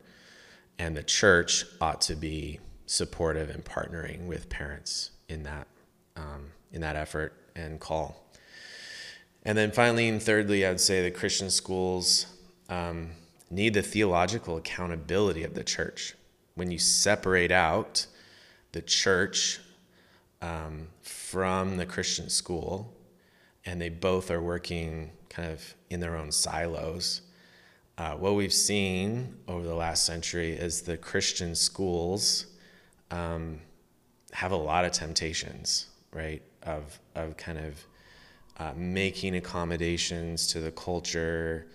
and 0.80 0.96
the 0.96 1.04
church 1.04 1.66
ought 1.82 2.02
to 2.02 2.16
be 2.16 2.60
supportive 2.86 3.50
and 3.50 3.64
partnering 3.64 4.26
with 4.26 4.50
parents 4.50 5.12
in 5.28 5.44
that 5.44 5.68
um, 6.16 6.52
in 6.72 6.82
that 6.82 6.96
effort 6.96 7.34
and 7.56 7.80
call. 7.80 8.26
And 9.44 9.58
then 9.58 9.72
finally 9.72 10.08
and 10.08 10.22
thirdly, 10.22 10.66
I 10.66 10.70
would 10.70 10.80
say 10.80 11.04
the 11.04 11.12
Christian 11.12 11.50
schools 11.50 12.26
um, 12.70 13.12
need 13.50 13.74
the 13.74 13.82
theological 13.82 14.58
accountability 14.58 15.44
of 15.44 15.54
the 15.54 15.64
church. 15.64 16.16
When 16.56 16.72
you 16.72 16.80
separate 16.80 17.52
out 17.52 18.06
the 18.72 18.82
church 18.82 19.60
um, 20.42 20.88
from 21.02 21.78
the 21.78 21.86
Christian 21.86 22.30
school, 22.30 22.94
and 23.66 23.82
they 23.82 23.90
both 23.90 24.32
are 24.32 24.42
working 24.42 25.12
kind 25.30 25.52
of 25.52 25.76
in 25.90 26.00
their 26.00 26.16
own 26.16 26.32
silos, 26.32 27.22
uh, 27.98 28.14
what 28.14 28.36
we've 28.36 28.54
seen 28.54 29.36
over 29.48 29.66
the 29.66 29.76
last 29.76 30.06
century 30.06 30.54
is 30.54 30.82
the 30.82 30.96
Christian 30.96 31.54
schools 31.54 32.46
um, 33.12 33.60
have 34.32 34.54
a 34.54 34.56
lot 34.56 34.86
of 34.86 34.94
temptations, 34.94 35.88
right? 36.14 36.42
Of 36.64 36.98
of 37.16 37.36
kind 37.36 37.58
of 37.58 37.86
uh, 38.58 38.72
making 38.76 39.36
accommodations 39.36 40.48
to 40.48 40.62
the 40.62 40.72
culture, 40.72 41.68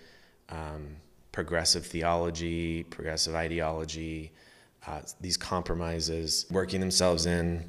um, 0.48 0.96
progressive 1.32 1.84
theology, 1.84 2.84
progressive 2.84 3.34
ideology, 3.34 4.32
uh, 4.86 5.00
these 5.20 5.36
compromises, 5.36 6.46
working 6.50 6.80
themselves 6.80 7.26
in 7.26 7.68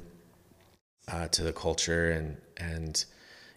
uh, 1.08 1.28
to 1.28 1.42
the 1.42 1.52
culture, 1.52 2.10
and 2.10 2.36
and 2.56 3.04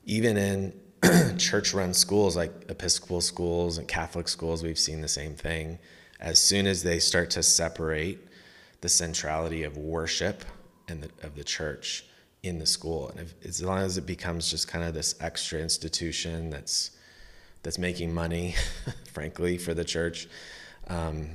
even 0.06 0.38
in 0.38 0.74
church 1.38 1.74
run 1.74 1.94
schools 1.94 2.36
like 2.36 2.52
Episcopal 2.70 3.22
schools 3.22 3.78
and 3.78 3.88
Catholic 3.88 4.28
schools, 4.28 4.64
we've 4.64 4.80
seen 4.80 5.02
the 5.02 5.08
same 5.08 5.36
thing. 5.36 5.80
As 6.20 6.40
soon 6.40 6.68
as 6.68 6.84
they 6.84 7.00
start 7.00 7.30
to 7.32 7.44
separate 7.44 8.20
the 8.82 8.90
centrality 8.90 9.64
of 9.64 9.78
worship 9.78 10.44
and 10.88 11.04
the, 11.04 11.10
of 11.26 11.36
the 11.36 11.44
church 11.44 12.06
in 12.44 12.60
the 12.60 12.66
school, 12.66 13.10
and 13.10 13.20
if, 13.20 13.34
as 13.46 13.64
long 13.64 13.80
as 13.80 13.98
it 13.98 14.06
becomes 14.06 14.50
just 14.50 14.68
kind 14.68 14.84
of 14.84 14.94
this 14.94 15.16
extra 15.20 15.60
institution 15.60 16.50
that's 16.50 16.92
that's 17.64 17.78
making 17.78 18.14
money, 18.14 18.56
frankly, 19.12 19.58
for 19.58 19.74
the 19.74 19.84
church, 19.84 20.28
um, 20.88 21.32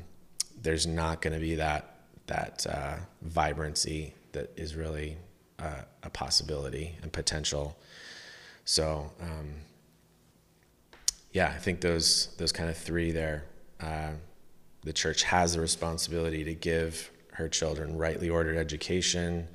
there's 0.63 0.87
not 0.87 1.21
going 1.21 1.35
to 1.35 1.41
be 1.41 1.55
that 1.57 1.91
that 2.27 2.67
uh, 2.69 2.97
vibrancy 3.23 4.15
that 4.33 4.51
is 4.57 4.75
really 4.75 5.17
a 6.03 6.11
possibility 6.11 6.97
and 7.03 7.13
potential 7.13 7.77
so 8.65 9.11
um, 9.21 9.55
yeah, 11.33 11.49
I 11.49 11.59
think 11.59 11.81
those 11.81 12.29
those 12.39 12.53
kind 12.53 12.71
of 12.71 12.77
three 12.77 13.11
there. 13.11 13.45
Uh, 13.81 14.13
the 14.85 14.93
church 14.93 15.23
has 15.25 15.55
the 15.55 15.61
responsibility 15.61 16.45
to 16.45 16.55
give 16.55 17.11
her 17.33 17.49
children 17.49 17.97
rightly 17.99 18.31
ordered 18.31 18.57
education. 18.57 19.49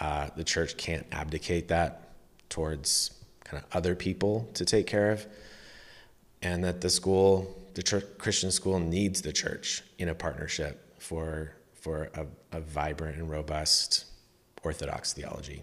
Uh, 0.00 0.28
the 0.36 0.44
church 0.44 0.76
can't 0.76 1.06
abdicate 1.12 1.68
that 1.68 2.10
towards 2.48 3.10
kind 3.44 3.62
of 3.62 3.76
other 3.76 3.94
people 3.94 4.48
to 4.54 4.64
take 4.64 4.86
care 4.86 5.10
of, 5.12 5.26
and 6.42 6.64
that 6.64 6.80
the 6.80 6.90
school, 6.90 7.56
the 7.74 7.82
church, 7.82 8.04
Christian 8.18 8.50
school, 8.50 8.78
needs 8.78 9.22
the 9.22 9.32
church 9.32 9.82
in 9.98 10.08
a 10.08 10.14
partnership 10.14 11.00
for 11.00 11.52
for 11.74 12.10
a, 12.14 12.26
a 12.52 12.60
vibrant 12.60 13.18
and 13.18 13.30
robust 13.30 14.06
Orthodox 14.66 15.12
theology. 15.12 15.62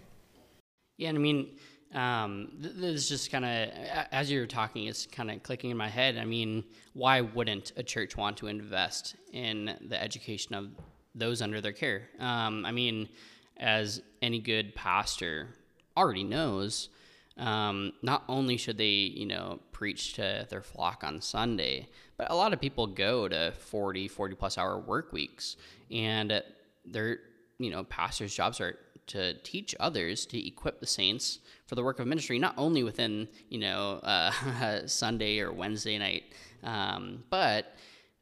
Yeah, 0.96 1.10
and 1.10 1.18
I 1.18 1.20
mean 1.20 1.48
um, 1.94 2.48
this 2.58 3.02
is 3.02 3.08
just 3.08 3.30
kind 3.30 3.44
of 3.44 3.68
as 4.10 4.30
you're 4.30 4.46
talking, 4.46 4.86
it's 4.86 5.06
kind 5.06 5.30
of 5.30 5.42
clicking 5.42 5.70
in 5.70 5.76
my 5.76 5.88
head. 5.88 6.18
I 6.18 6.24
mean, 6.24 6.64
why 6.92 7.20
wouldn't 7.20 7.72
a 7.76 7.82
church 7.82 8.16
want 8.16 8.36
to 8.38 8.48
invest 8.48 9.14
in 9.32 9.76
the 9.88 10.00
education 10.02 10.54
of 10.56 10.70
those 11.14 11.40
under 11.40 11.60
their 11.60 11.72
care? 11.72 12.08
Um, 12.18 12.66
I 12.66 12.72
mean, 12.72 13.08
as 13.58 14.02
any 14.22 14.40
good 14.40 14.74
pastor 14.74 15.48
already 15.96 16.24
knows, 16.24 16.88
um, 17.36 17.92
not 18.02 18.24
only 18.28 18.56
should 18.56 18.78
they, 18.78 18.86
you 18.86 19.26
know, 19.26 19.60
preach 19.70 20.14
to 20.14 20.46
their 20.50 20.62
flock 20.62 21.04
on 21.04 21.20
Sunday, 21.20 21.88
but 22.16 22.30
a 22.30 22.34
lot 22.34 22.52
of 22.52 22.60
people 22.60 22.88
go 22.88 23.28
to 23.28 23.52
40, 23.52 24.08
40 24.08 24.34
plus 24.34 24.58
hour 24.58 24.78
work 24.78 25.12
weeks 25.12 25.56
and 25.92 26.42
their, 26.84 27.18
you 27.58 27.70
know, 27.70 27.84
pastors' 27.84 28.34
jobs 28.34 28.60
are 28.60 28.76
to 29.08 29.34
teach 29.42 29.74
others 29.80 30.26
to 30.26 30.46
equip 30.46 30.80
the 30.80 30.86
saints 30.86 31.40
for 31.66 31.74
the 31.74 31.82
work 31.82 31.98
of 31.98 32.06
ministry, 32.06 32.38
not 32.38 32.54
only 32.56 32.82
within 32.82 33.28
you 33.48 33.58
know 33.58 34.00
uh, 34.02 34.86
Sunday 34.86 35.40
or 35.40 35.52
Wednesday 35.52 35.98
night, 35.98 36.24
um, 36.62 37.24
but 37.30 37.74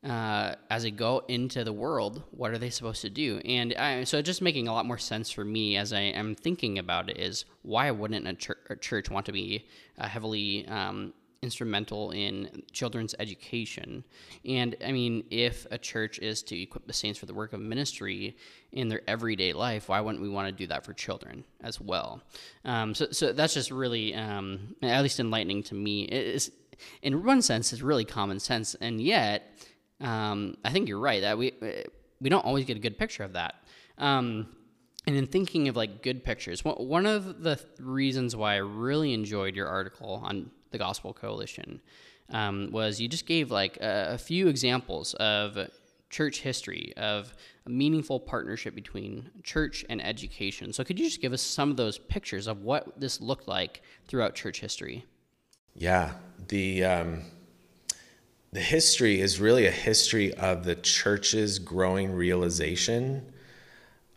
uh, 0.05 0.57
as 0.69 0.83
they 0.83 0.91
go 0.91 1.23
into 1.29 1.63
the 1.63 1.73
world, 1.73 2.25
what 2.33 2.51
are 2.51 2.59
they 2.59 2.71
supposed 2.71 3.03
to 3.03 3.11
do? 3.11 3.41
And 3.45 3.73
I, 3.75 4.03
so, 4.03 4.21
just 4.21 4.43
making 4.43 4.67
a 4.67 4.73
lot 4.73 4.85
more 4.85 4.99
sense 4.99 5.31
for 5.31 5.45
me 5.45 5.77
as 5.77 5.93
I 5.93 6.01
am 6.01 6.35
thinking 6.35 6.79
about 6.79 7.09
it 7.09 7.19
is 7.19 7.45
why 7.63 7.91
wouldn't 7.93 8.27
a, 8.27 8.55
a 8.71 8.77
church 8.77 9.11
want 9.11 9.27
to 9.27 9.33
be 9.33 9.65
uh, 9.99 10.09
heavily 10.09 10.67
um, 10.67 11.13
instrumental 11.43 12.13
in 12.13 12.63
children's 12.73 13.15
education. 13.19 14.05
And 14.45 14.77
I 14.85 14.93
mean, 14.93 15.25
if 15.31 15.67
a 15.71 15.79
church 15.79 16.19
is 16.21 16.43
to 16.45 16.61
equip 16.61 16.87
the 16.87 16.93
saints 16.93 17.19
for 17.19 17.27
the 17.27 17.35
work 17.35 17.53
of 17.53 17.61
ministry 17.61 18.37
in 18.71 18.89
their 18.89 19.03
everyday 19.09 19.53
life, 19.53 19.89
why 19.89 20.01
wouldn't 20.01 20.23
we 20.23 20.29
want 20.29 20.49
to 20.49 20.53
do 20.53 20.69
that 20.69 20.85
for 20.85 20.93
children 20.93 21.45
as 21.63 21.81
well? 21.81 22.23
Um, 22.65 22.95
so, 22.95 23.09
so 23.11 23.33
that's 23.33 23.55
just 23.55 23.71
really, 23.71 24.15
um, 24.15 24.77
at 24.83 25.03
least 25.03 25.19
enlightening 25.19 25.65
to 25.65 25.75
me. 25.75 26.05
It 26.05 26.27
is, 26.27 26.53
in 27.03 27.25
one 27.25 27.43
sense, 27.43 27.73
it's 27.73 27.83
really 27.83 28.05
common 28.05 28.41
sense, 28.41 28.75
and 28.81 29.01
yet, 29.01 29.59
um, 30.01 30.57
I 30.65 30.71
think 30.71 30.89
you're 30.89 30.99
right 30.99 31.21
that 31.21 31.39
we 31.39 31.53
we 32.21 32.29
don't 32.29 32.45
always 32.45 32.65
get 32.65 32.77
a 32.77 32.81
good 32.81 32.99
picture 32.99 33.23
of 33.25 33.35
that. 33.35 33.55
Um, 33.99 34.49
and 35.07 35.17
in 35.17 35.27
thinking 35.27 35.69
of 35.69 35.77
like 35.77 36.03
good 36.03 36.25
pictures, 36.25 36.65
one 36.65 37.07
of 37.07 37.43
the 37.43 37.61
reasons 37.81 38.35
why 38.35 38.55
I 38.55 38.59
really 38.59 39.13
enjoyed 39.13 39.55
your 39.55 39.69
article 39.69 40.23
on 40.25 40.51
the 40.73 40.79
Gospel 40.79 41.13
Coalition, 41.13 41.81
um, 42.31 42.71
was 42.71 43.01
you 43.01 43.09
just 43.09 43.27
gave 43.27 43.51
like 43.51 43.77
a, 43.79 44.15
a, 44.15 44.19
few 44.19 44.49
examples 44.49 45.15
of 45.15 45.59
church 46.11 46.41
history 46.41 46.93
of 46.97 47.35
a 47.67 47.71
meaningful 47.71 48.21
partnership 48.21 48.75
between 48.75 49.31
church 49.43 49.85
and 49.89 50.05
education. 50.05 50.73
So 50.73 50.85
could 50.85 50.99
you 50.99 51.07
just 51.07 51.21
give 51.21 51.33
us 51.33 51.43
some 51.43 51.71
of 51.71 51.77
those 51.77 51.99
pictures 51.99 52.47
of 52.47 52.63
what 52.63 53.01
this 53.01 53.21
looked 53.21 53.49
like 53.49 53.83
throughout 54.07 54.35
church 54.35 54.61
history? 54.61 55.05
Yeah, 55.75 56.13
the 56.49 56.85
um, 56.85 57.23
the 58.53 58.61
history 58.61 59.21
is 59.21 59.41
really 59.41 59.67
a 59.67 59.71
history 59.71 60.35
of 60.35 60.65
the 60.65 60.75
church's 60.75 61.59
growing 61.59 62.13
realization 62.13 63.33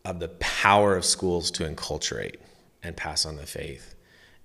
of 0.03 0.19
the 0.19 0.27
power 0.39 0.95
of 0.95 1.05
schools 1.05 1.49
to 1.51 1.63
enculturate 1.63 2.35
and 2.83 2.95
pass 2.95 3.25
on 3.25 3.37
the 3.37 3.45
faith. 3.45 3.95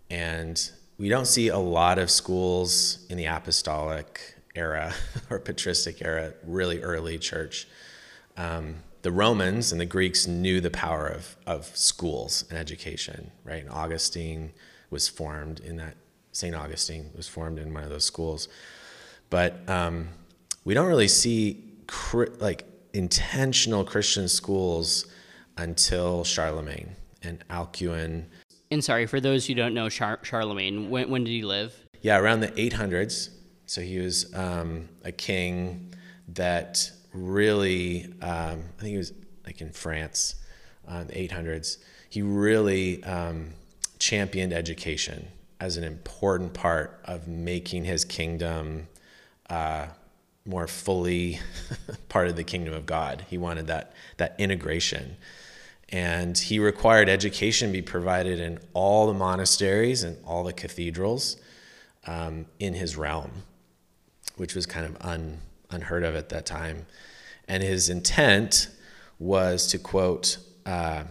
And 0.08 0.70
we 1.00 1.08
don't 1.08 1.26
see 1.26 1.48
a 1.48 1.56
lot 1.56 1.98
of 1.98 2.10
schools 2.10 3.06
in 3.08 3.16
the 3.16 3.24
apostolic 3.24 4.34
era 4.54 4.92
or 5.30 5.38
patristic 5.38 6.02
era, 6.02 6.34
really 6.44 6.82
early 6.82 7.16
church. 7.16 7.66
Um, 8.36 8.76
the 9.00 9.10
Romans 9.10 9.72
and 9.72 9.80
the 9.80 9.86
Greeks 9.86 10.26
knew 10.26 10.60
the 10.60 10.70
power 10.70 11.06
of, 11.06 11.38
of 11.46 11.74
schools 11.74 12.44
and 12.50 12.58
education, 12.58 13.30
right? 13.44 13.62
And 13.62 13.70
Augustine 13.70 14.52
was 14.90 15.08
formed 15.08 15.60
in 15.60 15.76
that, 15.76 15.96
St. 16.32 16.54
Augustine 16.54 17.08
was 17.16 17.26
formed 17.26 17.58
in 17.58 17.72
one 17.72 17.82
of 17.82 17.88
those 17.88 18.04
schools. 18.04 18.48
But 19.30 19.66
um, 19.70 20.10
we 20.66 20.74
don't 20.74 20.86
really 20.86 21.08
see 21.08 21.64
like 22.40 22.66
intentional 22.92 23.84
Christian 23.84 24.28
schools 24.28 25.06
until 25.56 26.24
Charlemagne 26.24 26.94
and 27.22 27.42
Alcuin 27.48 28.26
and 28.70 28.84
sorry, 28.84 29.06
for 29.06 29.20
those 29.20 29.46
who 29.46 29.54
don't 29.54 29.74
know 29.74 29.88
Char- 29.88 30.20
Charlemagne, 30.22 30.90
when, 30.90 31.10
when 31.10 31.24
did 31.24 31.30
he 31.30 31.42
live? 31.42 31.74
Yeah, 32.02 32.18
around 32.18 32.40
the 32.40 32.48
800s. 32.48 33.30
So 33.66 33.80
he 33.80 33.98
was 33.98 34.32
um, 34.34 34.88
a 35.04 35.12
king 35.12 35.92
that 36.28 36.90
really, 37.12 38.06
um, 38.22 38.64
I 38.78 38.80
think 38.80 38.92
he 38.92 38.96
was 38.96 39.12
like 39.44 39.60
in 39.60 39.70
France, 39.70 40.36
uh, 40.88 41.04
the 41.04 41.12
800s. 41.12 41.78
He 42.08 42.22
really 42.22 43.02
um, 43.04 43.50
championed 43.98 44.52
education 44.52 45.28
as 45.60 45.76
an 45.76 45.84
important 45.84 46.54
part 46.54 47.00
of 47.04 47.28
making 47.28 47.84
his 47.84 48.04
kingdom 48.04 48.88
uh, 49.48 49.86
more 50.44 50.66
fully 50.66 51.38
part 52.08 52.28
of 52.28 52.36
the 52.36 52.44
kingdom 52.44 52.74
of 52.74 52.86
God. 52.86 53.26
He 53.28 53.38
wanted 53.38 53.66
that 53.66 53.94
that 54.16 54.34
integration 54.38 55.16
and 55.92 56.38
he 56.38 56.58
required 56.58 57.08
education 57.08 57.72
be 57.72 57.82
provided 57.82 58.38
in 58.38 58.58
all 58.74 59.06
the 59.06 59.14
monasteries 59.14 60.02
and 60.04 60.16
all 60.24 60.44
the 60.44 60.52
cathedrals 60.52 61.36
um, 62.06 62.46
in 62.58 62.74
his 62.74 62.96
realm, 62.96 63.30
which 64.36 64.54
was 64.54 64.66
kind 64.66 64.86
of 64.86 64.96
un, 65.00 65.38
unheard 65.70 66.04
of 66.04 66.14
at 66.14 66.28
that 66.28 66.46
time. 66.46 66.86
And 67.48 67.62
his 67.62 67.88
intent 67.88 68.68
was 69.18 69.66
to 69.68 69.78
quote, 69.78 70.38
uh, 70.64 71.04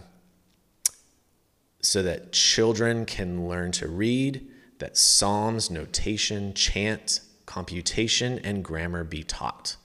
so 1.82 2.02
that 2.02 2.32
children 2.32 3.04
can 3.04 3.48
learn 3.48 3.72
to 3.72 3.88
read, 3.88 4.46
that 4.78 4.96
psalms, 4.96 5.70
notation, 5.70 6.54
chant, 6.54 7.20
computation, 7.46 8.38
and 8.38 8.64
grammar 8.64 9.04
be 9.04 9.22
taught. 9.22 9.76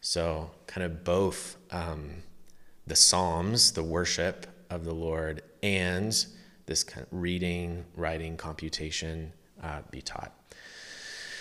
So, 0.00 0.50
kind 0.66 0.84
of 0.84 1.04
both. 1.04 1.56
Um, 1.70 2.22
the 2.86 2.96
Psalms, 2.96 3.72
the 3.72 3.82
worship 3.82 4.46
of 4.70 4.84
the 4.84 4.94
Lord, 4.94 5.42
and 5.62 6.26
this 6.66 6.84
kind 6.84 7.06
of 7.06 7.12
reading, 7.12 7.84
writing, 7.96 8.36
computation 8.36 9.32
uh, 9.62 9.82
be 9.90 10.02
taught. 10.02 10.32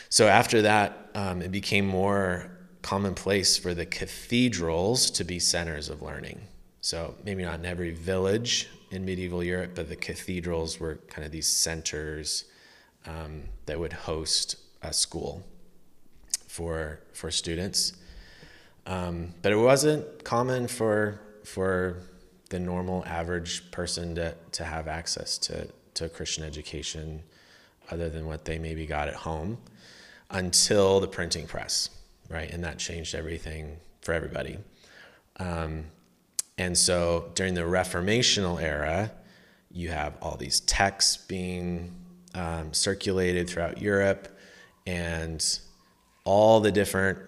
So 0.10 0.28
after 0.28 0.62
that, 0.62 1.10
um, 1.16 1.42
it 1.42 1.52
became 1.52 1.86
more 1.86 2.52
commonplace 2.82 3.58
for 3.58 3.74
the 3.74 3.86
cathedrals 3.86 5.10
to 5.12 5.24
be 5.24 5.40
centers 5.40 5.90
of 5.90 6.02
learning. 6.02 6.40
So 6.82 7.16
maybe 7.24 7.44
not 7.44 7.60
in 7.60 7.66
every 7.66 7.92
village 7.92 8.70
in 8.92 9.04
medieval 9.04 9.44
Europe, 9.44 9.72
but 9.74 9.90
the 9.90 9.96
cathedrals 9.96 10.80
were 10.80 11.00
kind 11.10 11.26
of 11.26 11.32
these 11.32 11.48
centers 11.48 12.46
um, 13.08 13.44
that 13.66 13.80
would 13.80 13.94
host 13.94 14.58
a 14.84 14.94
school 14.94 15.44
for 16.48 17.00
for 17.14 17.32
students. 17.32 17.94
Um, 18.86 19.34
but 19.42 19.52
it 19.52 19.58
wasn't 19.58 20.24
common 20.24 20.68
for 20.68 21.20
for 21.46 21.98
the 22.50 22.60
normal 22.60 23.04
average 23.06 23.72
person 23.72 24.16
to, 24.16 24.36
to 24.52 24.64
have 24.64 24.88
access 24.88 25.38
to, 25.38 25.68
to 25.94 26.10
Christian 26.10 26.44
education 26.44 27.24
other 27.90 28.10
than 28.10 28.26
what 28.26 28.46
they 28.46 28.58
maybe 28.58 28.86
got 28.86 29.08
at 29.08 29.16
home 29.16 29.58
until 30.30 31.00
the 31.00 31.08
printing 31.08 31.48
press, 31.48 31.90
right? 32.30 32.50
And 32.52 32.64
that 32.64 32.78
changed 32.78 33.16
everything 33.16 33.78
for 34.02 34.14
everybody. 34.14 34.58
Um, 35.38 35.86
and 36.58 36.78
so 36.78 37.32
during 37.36 37.54
the 37.54 37.62
Reformational 37.62 38.62
era, 38.62 39.12
you 39.72 39.90
have 39.90 40.14
all 40.22 40.38
these 40.38 40.62
texts 40.62 41.18
being 41.18 41.94
um, 42.34 42.74
circulated 42.74 43.50
throughout 43.50 43.82
Europe, 43.82 44.28
and 44.88 45.60
all 46.24 46.60
the 46.60 46.72
different 46.72 47.20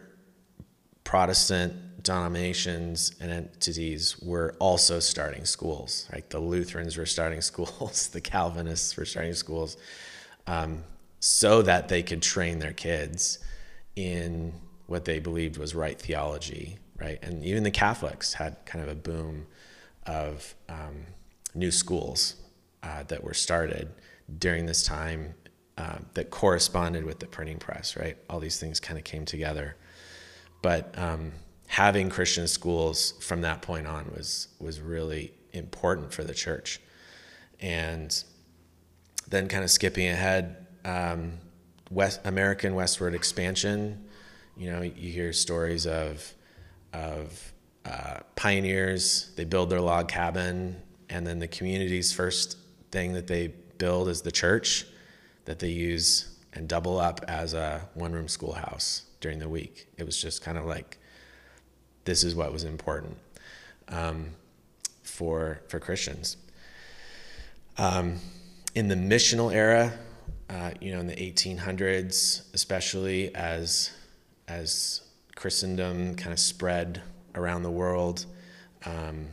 Protestant 1.04 1.74
denominations 2.08 3.12
and 3.20 3.30
entities 3.32 4.18
were 4.20 4.56
also 4.60 5.00
starting 5.00 5.46
schools. 5.46 6.08
Right, 6.12 6.28
the 6.30 6.40
Lutherans 6.40 6.98
were 6.98 7.06
starting 7.06 7.42
schools, 7.52 8.08
the 8.08 8.22
Calvinists 8.22 8.96
were 8.98 9.06
starting 9.06 9.34
schools, 9.34 9.78
um, 10.48 10.84
so 11.20 11.62
that 11.62 11.90
they 11.90 12.02
could 12.04 12.22
train 12.22 12.60
their 12.60 12.74
kids 12.74 13.40
in 13.96 14.54
what 14.88 15.04
they 15.06 15.20
believed 15.20 15.58
was 15.58 15.76
right 15.76 16.00
theology. 16.00 16.78
Right, 17.00 17.20
and 17.22 17.44
even 17.44 17.64
the 17.64 17.72
Catholics 17.72 18.34
had 18.34 18.66
kind 18.66 18.84
of 18.84 18.90
a 18.90 18.96
boom 18.96 19.46
of 20.08 20.56
um, 20.68 21.06
new 21.54 21.70
schools 21.72 22.36
uh, 22.82 23.04
that 23.04 23.24
were 23.24 23.36
started 23.36 23.90
during 24.40 24.66
this 24.66 24.82
time 24.82 25.36
uh, 25.78 25.98
that 26.16 26.32
corresponded 26.32 27.04
with 27.04 27.20
the 27.20 27.28
printing 27.28 27.60
press. 27.60 27.96
Right, 27.98 28.18
all 28.30 28.40
these 28.40 28.60
things 28.60 28.80
kind 28.80 28.98
of 28.98 29.04
came 29.04 29.26
together, 29.26 29.76
but 30.64 30.98
um, 30.98 31.34
having 31.68 32.10
Christian 32.10 32.48
schools 32.48 33.14
from 33.20 33.42
that 33.42 33.62
point 33.62 33.88
on 33.88 34.12
was 34.16 34.48
was 34.60 34.82
really 34.82 35.34
important 35.54 36.14
for 36.14 36.24
the 36.24 36.34
church. 36.34 36.80
And 37.60 38.24
then, 39.28 39.48
kind 39.48 39.64
of 39.64 39.70
skipping 39.70 40.08
ahead, 40.08 40.68
um, 40.86 41.34
West 41.92 42.22
American 42.26 42.76
westward 42.76 43.14
expansion. 43.14 44.06
You 44.56 44.72
know, 44.72 44.82
you 44.82 45.12
hear 45.12 45.34
stories 45.34 45.86
of 45.86 46.34
of 46.94 47.54
uh, 47.86 48.20
pioneers. 48.36 49.32
They 49.36 49.44
build 49.44 49.70
their 49.70 49.82
log 49.82 50.08
cabin, 50.08 50.82
and 51.10 51.28
then 51.28 51.40
the 51.40 51.48
community's 51.48 52.14
first 52.14 52.58
thing 52.92 53.14
that 53.14 53.28
they 53.28 53.54
build 53.78 54.08
is 54.10 54.22
the 54.22 54.32
church 54.32 54.86
that 55.46 55.60
they 55.60 55.70
use 55.70 56.38
and 56.54 56.68
double 56.68 57.00
up 57.00 57.24
as 57.28 57.54
a 57.54 57.88
one 57.94 58.12
room 58.12 58.28
schoolhouse 58.28 59.04
during 59.20 59.40
the 59.40 59.50
week. 59.50 59.88
It 59.98 60.06
was 60.06 60.20
just 60.22 60.42
kind 60.42 60.58
of 60.58 60.66
like 60.66 60.98
this 62.08 62.24
is 62.24 62.34
what 62.34 62.52
was 62.52 62.64
important 62.64 63.18
um, 63.90 64.30
for 65.04 65.62
for 65.68 65.80
Christians. 65.80 66.38
Um, 67.78 68.20
in 68.74 68.88
the 68.88 68.96
missional 68.96 69.54
era, 69.54 69.94
uh, 70.50 70.72
you 70.80 70.94
know, 70.94 71.00
in 71.00 71.08
the 71.08 71.16
1800s, 71.16 72.54
especially 72.54 73.36
as 73.36 73.92
as 74.48 75.02
Christendom 75.36 76.16
kind 76.16 76.32
of 76.32 76.40
spread 76.40 77.02
around 77.36 77.64
the 77.64 77.72
world, 77.72 78.26
um, 78.86 79.28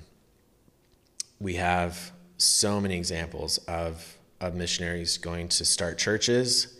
we 1.40 1.54
have 1.54 2.12
so 2.36 2.80
many 2.80 2.96
examples 2.96 3.58
of 3.68 4.18
of 4.40 4.54
missionaries 4.54 5.16
going 5.16 5.48
to 5.48 5.64
start 5.64 5.96
churches 5.96 6.73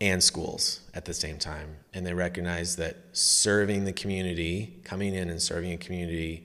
and 0.00 0.22
schools 0.22 0.80
at 0.94 1.04
the 1.04 1.14
same 1.14 1.38
time, 1.38 1.76
and 1.94 2.06
they 2.06 2.12
recognize 2.12 2.76
that 2.76 2.96
serving 3.12 3.84
the 3.84 3.92
community, 3.92 4.74
coming 4.84 5.14
in 5.14 5.30
and 5.30 5.40
serving 5.40 5.72
a 5.72 5.78
community, 5.78 6.44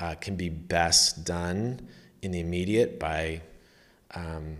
uh, 0.00 0.14
can 0.16 0.34
be 0.34 0.48
best 0.48 1.24
done 1.24 1.88
in 2.22 2.32
the 2.32 2.40
immediate 2.40 2.98
by 2.98 3.40
um, 4.14 4.56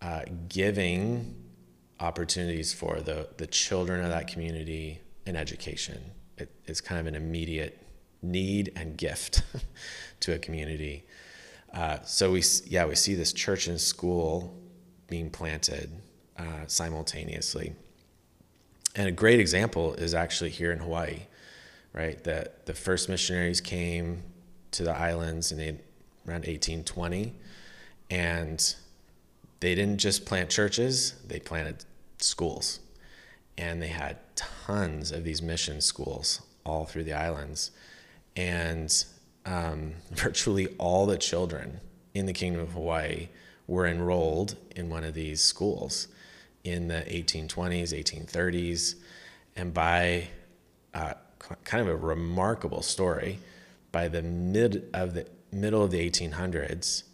uh, 0.00 0.22
giving 0.48 1.34
opportunities 2.00 2.72
for 2.72 3.00
the, 3.00 3.28
the 3.36 3.46
children 3.46 4.02
of 4.02 4.10
that 4.10 4.26
community 4.26 4.98
an 5.26 5.36
education. 5.36 6.00
It, 6.38 6.50
it's 6.64 6.80
kind 6.80 6.98
of 6.98 7.06
an 7.06 7.14
immediate 7.14 7.86
need 8.22 8.72
and 8.76 8.96
gift 8.96 9.42
to 10.20 10.32
a 10.32 10.38
community. 10.38 11.04
Uh, 11.74 11.98
so 12.02 12.32
we, 12.32 12.42
yeah, 12.66 12.86
we 12.86 12.94
see 12.94 13.14
this 13.14 13.32
church 13.34 13.68
and 13.68 13.78
school 13.78 14.58
being 15.06 15.28
planted 15.28 15.90
uh, 16.40 16.66
simultaneously. 16.66 17.74
And 18.96 19.08
a 19.08 19.12
great 19.12 19.40
example 19.40 19.94
is 19.94 20.14
actually 20.14 20.50
here 20.50 20.72
in 20.72 20.78
Hawaii, 20.78 21.20
right? 21.92 22.22
That 22.24 22.64
the 22.66 22.72
first 22.72 23.08
missionaries 23.08 23.60
came 23.60 24.22
to 24.72 24.84
the 24.84 24.96
islands 24.96 25.52
in 25.52 25.58
around 26.26 26.46
1820, 26.46 27.34
and 28.10 28.74
they 29.60 29.74
didn't 29.74 29.98
just 29.98 30.24
plant 30.24 30.48
churches, 30.48 31.14
they 31.26 31.40
planted 31.40 31.84
schools. 32.18 32.80
And 33.58 33.82
they 33.82 33.88
had 33.88 34.16
tons 34.34 35.12
of 35.12 35.24
these 35.24 35.42
mission 35.42 35.80
schools 35.82 36.40
all 36.64 36.86
through 36.86 37.04
the 37.04 37.12
islands. 37.12 37.70
And 38.34 39.04
um, 39.44 39.92
virtually 40.10 40.68
all 40.78 41.04
the 41.04 41.18
children 41.18 41.80
in 42.14 42.24
the 42.24 42.32
Kingdom 42.32 42.62
of 42.62 42.72
Hawaii 42.72 43.28
were 43.66 43.86
enrolled 43.86 44.56
in 44.74 44.88
one 44.88 45.04
of 45.04 45.14
these 45.14 45.42
schools 45.42 46.08
in 46.64 46.88
the 46.88 47.02
1820s, 47.02 47.92
1830s. 47.92 48.96
And 49.56 49.72
by 49.74 50.28
uh, 50.94 51.14
kind 51.64 51.80
of 51.80 51.88
a 51.88 51.96
remarkable 51.96 52.82
story, 52.82 53.38
by 53.92 54.08
the 54.08 54.22
mid 54.22 54.88
of 54.94 55.14
the 55.14 55.26
middle 55.52 55.82
of 55.82 55.90
the 55.90 56.10
1800s, 56.10 57.04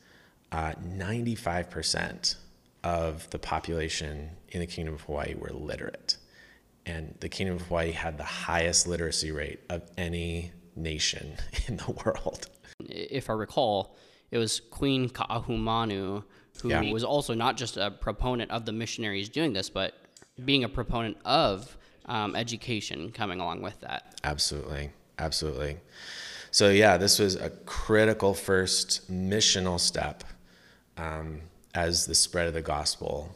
uh, 0.52 0.72
95% 0.82 2.36
of 2.84 3.28
the 3.30 3.38
population 3.38 4.30
in 4.48 4.60
the 4.60 4.66
Kingdom 4.66 4.94
of 4.94 5.02
Hawaii 5.02 5.34
were 5.34 5.50
literate. 5.50 6.16
And 6.84 7.16
the 7.20 7.28
Kingdom 7.28 7.56
of 7.56 7.62
Hawaii 7.62 7.92
had 7.92 8.16
the 8.16 8.24
highest 8.24 8.86
literacy 8.86 9.32
rate 9.32 9.60
of 9.68 9.82
any 9.96 10.52
nation 10.76 11.36
in 11.66 11.78
the 11.78 11.90
world. 12.04 12.48
If 12.80 13.30
I 13.30 13.32
recall, 13.32 13.96
it 14.30 14.38
was 14.38 14.60
Queen 14.60 15.08
Kaahumanu 15.08 16.24
who 16.60 16.70
yeah. 16.70 16.92
was 16.92 17.04
also 17.04 17.34
not 17.34 17.56
just 17.56 17.76
a 17.76 17.90
proponent 17.90 18.50
of 18.50 18.64
the 18.64 18.72
missionaries 18.72 19.28
doing 19.28 19.52
this, 19.52 19.70
but 19.70 19.94
being 20.44 20.64
a 20.64 20.68
proponent 20.68 21.16
of 21.24 21.76
um, 22.06 22.36
education 22.36 23.10
coming 23.10 23.40
along 23.40 23.62
with 23.62 23.80
that. 23.80 24.14
Absolutely. 24.24 24.90
Absolutely. 25.18 25.78
So, 26.50 26.70
yeah, 26.70 26.96
this 26.96 27.18
was 27.18 27.36
a 27.36 27.50
critical 27.50 28.34
first 28.34 29.10
missional 29.10 29.80
step 29.80 30.24
um, 30.96 31.40
as 31.74 32.06
the 32.06 32.14
spread 32.14 32.46
of 32.46 32.54
the 32.54 32.62
gospel 32.62 33.34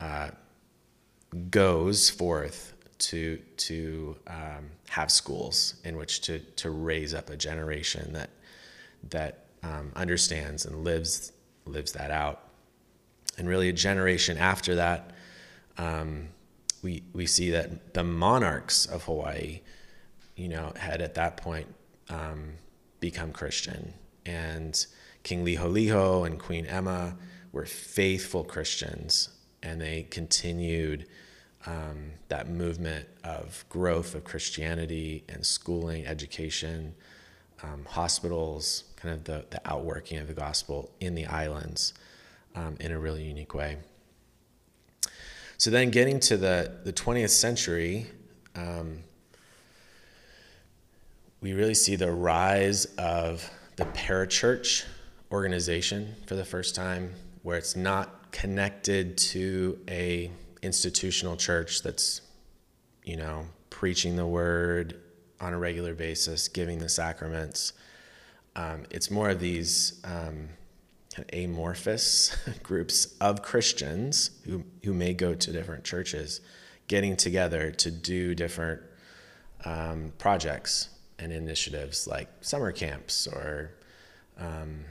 uh, 0.00 0.30
goes 1.50 2.10
forth 2.10 2.74
to 2.98 3.38
to 3.56 4.16
um, 4.26 4.70
have 4.88 5.10
schools 5.10 5.74
in 5.84 5.96
which 5.96 6.20
to 6.22 6.38
to 6.56 6.70
raise 6.70 7.14
up 7.14 7.30
a 7.30 7.36
generation 7.36 8.12
that 8.12 8.30
that 9.08 9.46
um, 9.62 9.92
understands 9.96 10.66
and 10.66 10.84
lives 10.84 11.32
lives 11.64 11.92
that 11.92 12.10
out, 12.10 12.49
and 13.40 13.48
really 13.48 13.70
a 13.70 13.72
generation 13.72 14.36
after 14.36 14.74
that, 14.74 15.12
um, 15.78 16.28
we 16.82 17.02
we 17.14 17.24
see 17.24 17.50
that 17.50 17.94
the 17.94 18.04
monarchs 18.04 18.84
of 18.84 19.04
Hawaii, 19.04 19.62
you 20.36 20.48
know, 20.48 20.74
had 20.76 21.00
at 21.00 21.14
that 21.14 21.38
point 21.38 21.66
um, 22.10 22.52
become 23.00 23.32
Christian, 23.32 23.94
and 24.26 24.86
King 25.22 25.44
Liholiho 25.44 26.26
and 26.26 26.38
Queen 26.38 26.66
Emma 26.66 27.16
were 27.50 27.64
faithful 27.64 28.44
Christians, 28.44 29.30
and 29.62 29.80
they 29.80 30.06
continued 30.10 31.06
um, 31.64 32.12
that 32.28 32.46
movement 32.46 33.08
of 33.24 33.64
growth 33.70 34.14
of 34.14 34.24
Christianity 34.24 35.24
and 35.30 35.46
schooling, 35.46 36.06
education, 36.06 36.94
um, 37.62 37.86
hospitals, 37.88 38.84
kind 38.96 39.14
of 39.14 39.24
the, 39.24 39.46
the 39.48 39.60
outworking 39.64 40.18
of 40.18 40.28
the 40.28 40.34
gospel 40.34 40.90
in 41.00 41.14
the 41.14 41.24
islands 41.24 41.94
um, 42.54 42.76
in 42.80 42.92
a 42.92 42.98
really 42.98 43.22
unique 43.22 43.54
way. 43.54 43.76
So 45.58 45.70
then 45.70 45.90
getting 45.90 46.20
to 46.20 46.36
the, 46.36 46.72
the 46.84 46.92
20th 46.92 47.30
century, 47.30 48.06
um, 48.54 49.00
we 51.40 51.52
really 51.52 51.74
see 51.74 51.96
the 51.96 52.10
rise 52.10 52.86
of 52.96 53.48
the 53.76 53.84
parachurch 53.84 54.84
organization 55.32 56.14
for 56.26 56.34
the 56.34 56.44
first 56.44 56.74
time, 56.74 57.12
where 57.42 57.56
it's 57.56 57.76
not 57.76 58.32
connected 58.32 59.16
to 59.18 59.78
a 59.88 60.30
institutional 60.62 61.36
church 61.36 61.82
that's, 61.82 62.22
you 63.04 63.16
know, 63.16 63.46
preaching 63.70 64.16
the 64.16 64.26
word 64.26 65.00
on 65.40 65.54
a 65.54 65.58
regular 65.58 65.94
basis, 65.94 66.48
giving 66.48 66.78
the 66.78 66.88
sacraments. 66.88 67.72
Um, 68.56 68.84
it's 68.90 69.10
more 69.10 69.30
of 69.30 69.40
these 69.40 70.00
um, 70.04 70.48
amorphous 71.32 72.36
groups 72.62 73.14
of 73.20 73.42
Christians 73.42 74.30
who, 74.44 74.64
who 74.84 74.92
may 74.92 75.14
go 75.14 75.34
to 75.34 75.52
different 75.52 75.84
churches 75.84 76.40
getting 76.88 77.16
together 77.16 77.70
to 77.70 77.90
do 77.90 78.34
different 78.34 78.82
um, 79.64 80.12
projects 80.18 80.88
and 81.18 81.32
initiatives 81.32 82.06
like 82.06 82.28
summer 82.40 82.72
camps 82.72 83.26
or 83.26 83.72
um, 84.38 84.84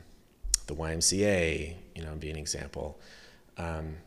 the 0.68 0.76
YMCA, 0.76 1.76
you 1.96 2.04
know, 2.04 2.14
be 2.16 2.30
an 2.30 2.38
example. 2.38 3.00
Um, 3.58 3.98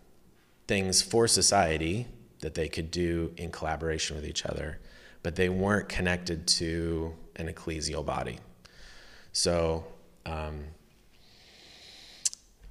things 0.69 1.03
for 1.03 1.27
society 1.27 2.07
that 2.41 2.55
they 2.55 2.69
could 2.69 2.91
do 2.91 3.33
in 3.37 3.51
collaboration 3.51 4.17
with 4.17 4.25
each 4.25 4.47
other, 4.47 4.79
but 5.23 5.37
they 5.37 5.49
weren't 5.49 5.89
connected 5.89 6.47
to 6.47 7.13
an 7.37 7.49
ecclesial 7.49 8.05
body. 8.05 8.39
So, 9.33 9.85
um, 10.27 10.65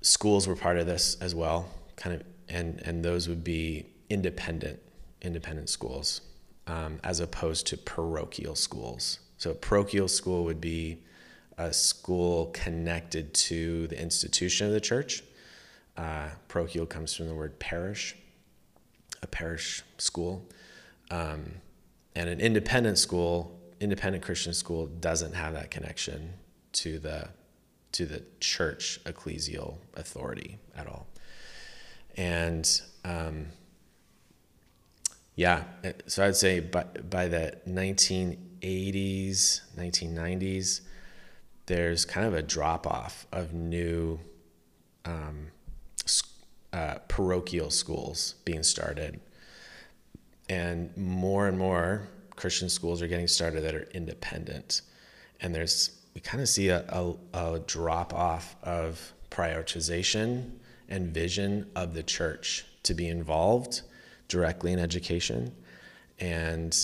schools 0.01 0.47
were 0.47 0.55
part 0.55 0.77
of 0.77 0.85
this 0.85 1.15
as 1.21 1.33
well, 1.33 1.69
kind 1.95 2.15
of, 2.15 2.23
and 2.49 2.81
and 2.85 3.03
those 3.03 3.27
would 3.27 3.43
be 3.43 3.85
independent, 4.09 4.79
independent 5.21 5.69
schools, 5.69 6.21
um, 6.67 6.99
as 7.03 7.19
opposed 7.19 7.67
to 7.67 7.77
parochial 7.77 8.55
schools. 8.55 9.19
So, 9.37 9.51
a 9.51 9.55
parochial 9.55 10.07
school 10.07 10.43
would 10.45 10.61
be 10.61 10.99
a 11.57 11.73
school 11.73 12.47
connected 12.53 13.33
to 13.33 13.87
the 13.87 14.01
institution 14.01 14.67
of 14.67 14.73
the 14.73 14.81
church. 14.81 15.23
Uh, 15.97 16.29
parochial 16.47 16.85
comes 16.85 17.13
from 17.13 17.27
the 17.27 17.35
word 17.35 17.59
parish, 17.59 18.15
a 19.21 19.27
parish 19.27 19.83
school. 19.97 20.47
Um, 21.09 21.55
and 22.15 22.29
an 22.29 22.39
independent 22.39 22.97
school, 22.97 23.59
independent 23.79 24.23
Christian 24.23 24.53
school, 24.53 24.87
doesn't 24.87 25.33
have 25.33 25.53
that 25.53 25.71
connection 25.71 26.33
to 26.73 26.99
the 26.99 27.29
to 27.93 28.05
the 28.05 28.23
church 28.39 28.99
ecclesial 29.05 29.77
authority 29.95 30.57
at 30.75 30.87
all. 30.87 31.07
And 32.17 32.81
um, 33.03 33.47
yeah, 35.35 35.63
so 36.07 36.25
I'd 36.25 36.35
say 36.35 36.59
by, 36.59 36.83
by 36.83 37.27
the 37.27 37.57
1980s, 37.67 39.61
1990s, 39.77 40.81
there's 41.67 42.05
kind 42.05 42.27
of 42.27 42.33
a 42.33 42.41
drop 42.41 42.85
off 42.85 43.25
of 43.31 43.53
new 43.53 44.19
um, 45.05 45.47
uh, 46.73 46.95
parochial 47.07 47.69
schools 47.69 48.35
being 48.45 48.63
started. 48.63 49.19
And 50.49 50.95
more 50.97 51.47
and 51.47 51.57
more 51.57 52.09
Christian 52.35 52.69
schools 52.69 53.01
are 53.01 53.07
getting 53.07 53.27
started 53.27 53.63
that 53.63 53.73
are 53.73 53.87
independent. 53.93 54.81
And 55.39 55.55
there's, 55.55 56.00
we 56.13 56.21
kind 56.21 56.41
of 56.41 56.49
see 56.49 56.69
a, 56.69 56.83
a, 56.89 57.13
a 57.33 57.59
drop 57.59 58.13
off 58.13 58.55
of 58.63 59.13
prioritization 59.29 60.51
and 60.89 61.13
vision 61.13 61.69
of 61.75 61.93
the 61.93 62.03
church 62.03 62.65
to 62.83 62.93
be 62.93 63.07
involved 63.07 63.81
directly 64.27 64.73
in 64.73 64.79
education. 64.79 65.53
And 66.19 66.77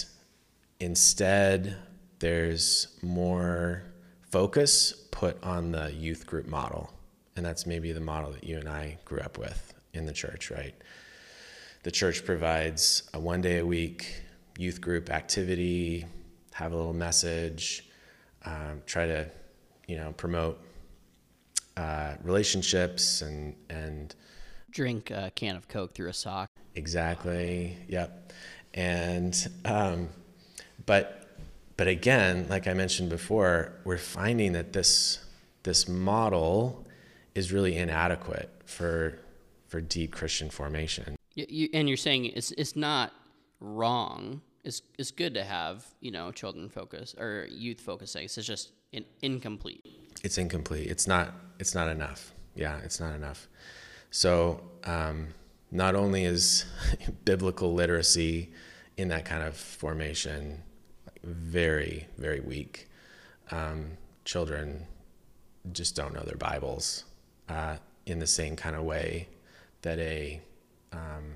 instead, 0.80 1.78
there's 2.20 2.88
more 3.02 3.84
focus 4.32 4.94
put 5.12 5.42
on 5.44 5.72
the 5.72 5.92
youth 5.92 6.26
group 6.26 6.48
model. 6.48 6.92
And 7.36 7.46
that's 7.46 7.66
maybe 7.66 7.92
the 7.92 8.00
model 8.00 8.32
that 8.32 8.44
you 8.44 8.58
and 8.58 8.68
I 8.68 8.98
grew 9.06 9.20
up 9.20 9.38
with 9.38 9.74
in 9.94 10.06
the 10.06 10.14
church, 10.14 10.52
right? 10.52 10.74
The 11.84 11.92
church 11.92 12.26
provides 12.26 13.10
a 13.14 13.20
one 13.20 13.42
day 13.42 13.60
a 13.60 13.66
week 13.66 14.22
youth 14.58 14.82
group 14.82 15.10
activity, 15.10 16.06
have 16.54 16.74
a 16.74 16.76
little 16.76 16.94
message, 16.94 17.87
um, 18.48 18.82
try 18.86 19.06
to, 19.06 19.30
you 19.88 19.98
know, 19.98 20.14
promote 20.16 20.60
uh, 21.76 22.16
relationships 22.24 23.22
and 23.22 23.56
and 23.70 24.16
drink 24.72 25.12
a 25.12 25.32
can 25.36 25.56
of 25.56 25.68
Coke 25.68 25.94
through 25.94 26.10
a 26.10 26.14
sock. 26.14 26.50
Exactly. 26.76 27.78
Yep. 27.88 28.32
And 28.74 29.48
um, 29.66 30.10
but 30.86 31.28
but 31.76 31.88
again, 31.88 32.48
like 32.50 32.68
I 32.68 32.74
mentioned 32.74 33.10
before, 33.10 33.74
we're 33.84 33.98
finding 33.98 34.54
that 34.54 34.74
this 34.74 35.20
this 35.64 35.88
model 35.88 36.88
is 37.36 37.52
really 37.52 37.76
inadequate 37.76 38.50
for 38.66 39.20
for 39.68 39.82
deep 39.82 40.12
Christian 40.12 40.50
formation. 40.50 41.16
You, 41.36 41.46
you, 41.50 41.70
and 41.74 41.88
you're 41.88 41.98
saying 41.98 42.26
it's 42.26 42.52
it's 42.52 42.76
not 42.76 43.14
wrong. 43.60 44.42
It's 44.68 44.82
it's 44.98 45.12
good 45.12 45.34
to 45.36 45.46
have 45.46 45.86
you 46.02 46.12
know 46.12 46.30
children 46.34 46.68
focus 46.68 47.16
or 47.18 47.48
youth 47.50 47.80
focus. 47.80 48.16
It's 48.16 48.36
just 48.36 48.74
in, 48.92 49.06
incomplete. 49.22 49.86
It's 50.24 50.38
incomplete. 50.38 50.92
It's 50.92 51.08
not. 51.08 51.34
It's 51.58 51.74
not 51.74 51.88
enough. 51.88 52.34
Yeah, 52.54 52.78
it's 52.84 53.00
not 53.00 53.16
enough. 53.16 53.48
So 54.12 54.62
um, 54.84 55.30
not 55.72 55.96
only 55.96 56.26
is 56.26 56.66
biblical 57.26 57.74
literacy 57.74 58.52
in 58.98 59.08
that 59.08 59.24
kind 59.24 59.42
of 59.42 59.56
formation 59.56 60.64
very 61.24 62.08
very 62.18 62.42
weak. 62.42 62.90
Um, 63.52 63.92
children 64.26 64.86
just 65.72 65.96
don't 65.96 66.14
know 66.14 66.24
their 66.24 66.36
Bibles 66.36 67.06
uh, 67.48 67.78
in 68.06 68.20
the 68.20 68.28
same 68.28 68.58
kind 68.58 68.76
of 68.76 68.84
way 68.84 69.30
that 69.84 69.98
a 70.00 70.42
um, 70.92 71.36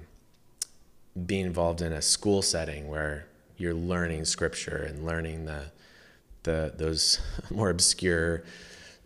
being 1.26 1.46
involved 1.46 1.82
in 1.82 1.92
a 1.94 2.02
school 2.02 2.42
setting 2.42 2.88
where 2.88 3.28
you're 3.58 3.74
learning 3.74 4.26
scripture 4.26 4.86
and 4.88 5.06
learning 5.06 5.46
the 5.46 5.66
the 6.44 6.74
those 6.76 7.20
more 7.50 7.70
obscure 7.70 8.44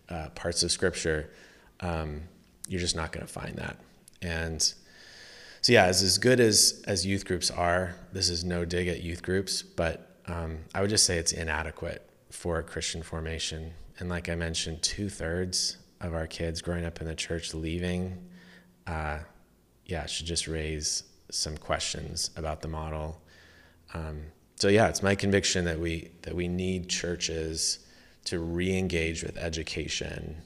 uh, 0.09 0.29
parts 0.29 0.63
of 0.63 0.71
scripture, 0.71 1.31
um, 1.79 2.21
you're 2.67 2.79
just 2.79 2.95
not 2.95 3.11
going 3.11 3.25
to 3.25 3.31
find 3.31 3.55
that. 3.55 3.77
And 4.21 4.61
so, 5.61 5.73
yeah, 5.73 5.85
as 5.85 6.01
as 6.01 6.17
good 6.17 6.39
as 6.39 6.83
as 6.87 7.05
youth 7.05 7.25
groups 7.25 7.51
are, 7.51 7.95
this 8.13 8.29
is 8.29 8.43
no 8.43 8.65
dig 8.65 8.87
at 8.87 9.01
youth 9.01 9.23
groups, 9.23 9.61
but 9.61 10.17
um, 10.27 10.59
I 10.73 10.81
would 10.81 10.89
just 10.89 11.05
say 11.05 11.17
it's 11.17 11.33
inadequate 11.33 12.07
for 12.31 12.59
a 12.59 12.63
Christian 12.63 13.01
formation. 13.01 13.73
And 13.99 14.09
like 14.09 14.29
I 14.29 14.35
mentioned, 14.35 14.81
two 14.81 15.09
thirds 15.09 15.77
of 16.01 16.13
our 16.13 16.27
kids 16.27 16.61
growing 16.61 16.85
up 16.85 17.01
in 17.01 17.07
the 17.07 17.15
church 17.15 17.53
leaving, 17.53 18.17
uh, 18.85 19.19
yeah, 19.85 20.05
should 20.05 20.25
just 20.25 20.47
raise 20.47 21.03
some 21.29 21.57
questions 21.57 22.31
about 22.35 22.61
the 22.61 22.67
model. 22.67 23.21
Um, 23.93 24.23
so 24.55 24.67
yeah, 24.67 24.88
it's 24.88 25.03
my 25.03 25.15
conviction 25.15 25.65
that 25.65 25.79
we 25.79 26.11
that 26.21 26.35
we 26.35 26.47
need 26.47 26.89
churches 26.89 27.79
to 28.25 28.39
re-engage 28.39 29.23
with 29.23 29.38
education 29.38 30.38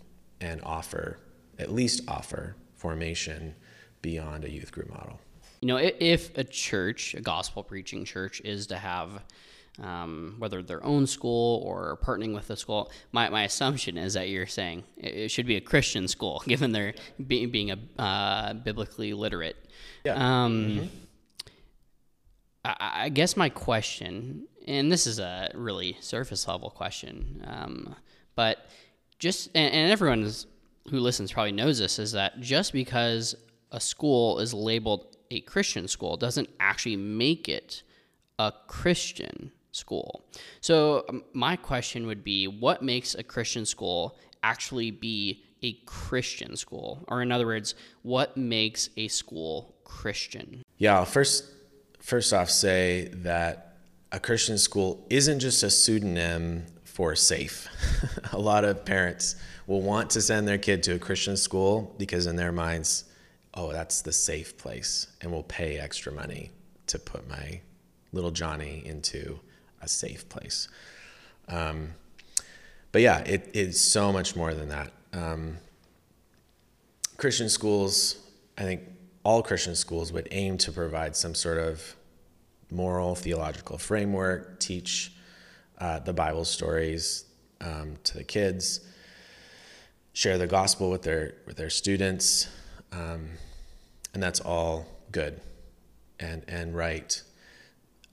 and 0.42 0.62
offer 0.64 1.20
at 1.58 1.72
least 1.72 2.02
offer 2.08 2.56
formation 2.76 3.56
beyond 4.02 4.46
a 4.46 4.50
youth 4.50 4.72
group 4.72 4.90
model. 4.90 5.20
You 5.62 5.68
know, 5.68 5.78
if 5.78 6.38
a 6.38 6.44
church, 6.44 7.14
a 7.14 7.22
gospel 7.22 7.64
preaching 7.64 8.06
church, 8.06 8.42
is 8.46 8.68
to 8.68 8.78
have 8.78 9.22
um, 9.82 10.36
whether 10.40 10.62
their 10.62 10.84
own 10.84 11.08
school 11.08 11.62
or 11.66 11.98
partnering 12.04 12.34
with 12.34 12.48
the 12.48 12.58
school. 12.58 12.92
My, 13.12 13.30
my 13.30 13.44
assumption 13.44 13.98
is 13.98 14.14
that 14.14 14.30
you're 14.30 14.48
saying 14.48 14.84
it 14.98 15.30
should 15.30 15.46
be 15.46 15.56
a 15.56 15.62
Christian 15.62 16.08
school, 16.08 16.44
given 16.48 16.72
their 16.72 16.94
be, 17.26 17.46
being 17.46 17.72
a 17.72 18.02
uh, 18.02 18.54
biblically 18.54 19.14
literate. 19.14 19.56
Yeah. 20.04 20.14
Um, 20.14 20.66
mm-hmm. 20.66 20.86
I, 22.66 22.92
I, 23.06 23.10
guess 23.10 23.38
my 23.38 23.50
question, 23.50 24.48
and 24.68 24.92
this 24.92 25.08
is 25.08 25.20
a 25.20 25.52
really 25.54 25.98
surface 26.00 26.48
level 26.48 26.70
question, 26.70 27.46
um, 27.48 27.96
but 28.36 28.70
just 29.18 29.50
and, 29.56 29.74
and 29.74 29.92
everyone 29.92 30.24
is, 30.24 30.46
who 30.90 31.00
listens 31.00 31.32
probably 31.32 31.52
knows 31.52 31.80
this 31.80 32.00
is 32.00 32.14
that 32.14 32.40
just 32.40 32.74
because 32.74 33.36
a 33.72 33.80
school 33.80 34.40
is 34.40 34.54
labeled 34.54 35.18
a 35.32 35.42
Christian 35.42 35.88
school 35.88 36.18
doesn't 36.18 36.50
actually 36.60 36.96
make 36.96 37.48
it 37.48 37.84
a 38.40 38.54
Christian 38.68 39.52
school. 39.72 40.26
So, 40.62 41.06
um, 41.10 41.24
my 41.34 41.56
question 41.56 42.08
would 42.08 42.24
be 42.24 42.48
what 42.48 42.82
makes 42.82 43.16
a 43.16 43.24
Christian 43.24 43.66
school 43.66 44.18
actually 44.42 44.92
be 44.92 45.44
a 45.62 45.74
Christian 45.86 46.56
school? 46.56 47.04
Or, 47.08 47.22
in 47.22 47.32
other 47.32 47.46
words, 47.46 47.76
what 48.02 48.38
makes 48.38 48.90
a 48.98 49.08
school 49.08 49.76
Christian? 49.84 50.64
Yeah, 50.78 50.98
I'll 50.98 51.06
first, 51.06 51.46
first 52.00 52.34
off, 52.34 52.50
say 52.50 53.10
that 53.14 53.78
a 54.12 54.20
Christian 54.20 54.58
school 54.58 55.06
isn't 55.10 55.40
just 55.40 55.64
a 55.64 55.70
pseudonym 55.70 56.66
for 56.84 57.16
safe. 57.16 57.68
a 58.34 58.40
lot 58.40 58.66
of 58.66 58.84
parents 58.86 59.36
will 59.68 59.82
want 59.82 60.10
to 60.12 60.22
send 60.22 60.48
their 60.48 60.58
kid 60.58 60.84
to 60.84 60.96
a 60.96 61.00
Christian 61.00 61.38
school 61.38 61.96
because, 61.98 62.26
in 62.26 62.36
their 62.36 62.52
minds, 62.52 63.06
oh, 63.54 63.72
that's 63.72 64.02
the 64.02 64.12
safe 64.12 64.58
place, 64.58 65.08
and 65.22 65.32
we'll 65.32 65.44
pay 65.44 65.78
extra 65.78 66.12
money 66.12 66.52
to 66.88 66.98
put 66.98 67.28
my 67.30 67.62
little 68.12 68.32
Johnny 68.32 68.82
into 68.86 69.40
a 69.82 69.88
safe 69.88 70.28
place. 70.30 70.68
Um, 71.48 71.90
but 72.92 73.02
yeah, 73.02 73.20
it 73.20 73.52
is 73.54 73.80
so 73.80 74.12
much 74.12 74.36
more 74.36 74.54
than 74.54 74.70
that. 74.70 74.92
Um, 75.14 75.58
Christian 77.18 77.50
schools, 77.50 78.18
I 78.58 78.64
think 78.64 78.82
all 79.24 79.44
Christian 79.44 79.76
schools 79.76 80.14
would 80.14 80.28
aim 80.32 80.58
to 80.60 80.72
provide 80.72 81.16
some 81.16 81.36
sort 81.36 81.58
of 81.58 81.96
moral, 82.72 83.16
theological 83.16 83.78
framework, 83.78 84.60
teach 84.60 85.12
uh, 85.80 86.00
the 86.00 86.14
Bible 86.14 86.46
stories 86.46 87.26
um, 87.62 87.98
to 88.04 88.18
the 88.18 88.24
kids, 88.24 88.82
share 90.14 90.38
the 90.38 90.48
gospel 90.48 90.90
with 90.90 91.04
their 91.04 91.36
with 91.46 91.58
their 91.58 91.70
students, 91.70 92.48
um, 92.92 93.30
and 94.14 94.24
that's 94.24 94.40
all 94.40 94.86
good 95.12 95.42
and 96.20 96.44
and 96.48 96.76
right. 96.76 97.22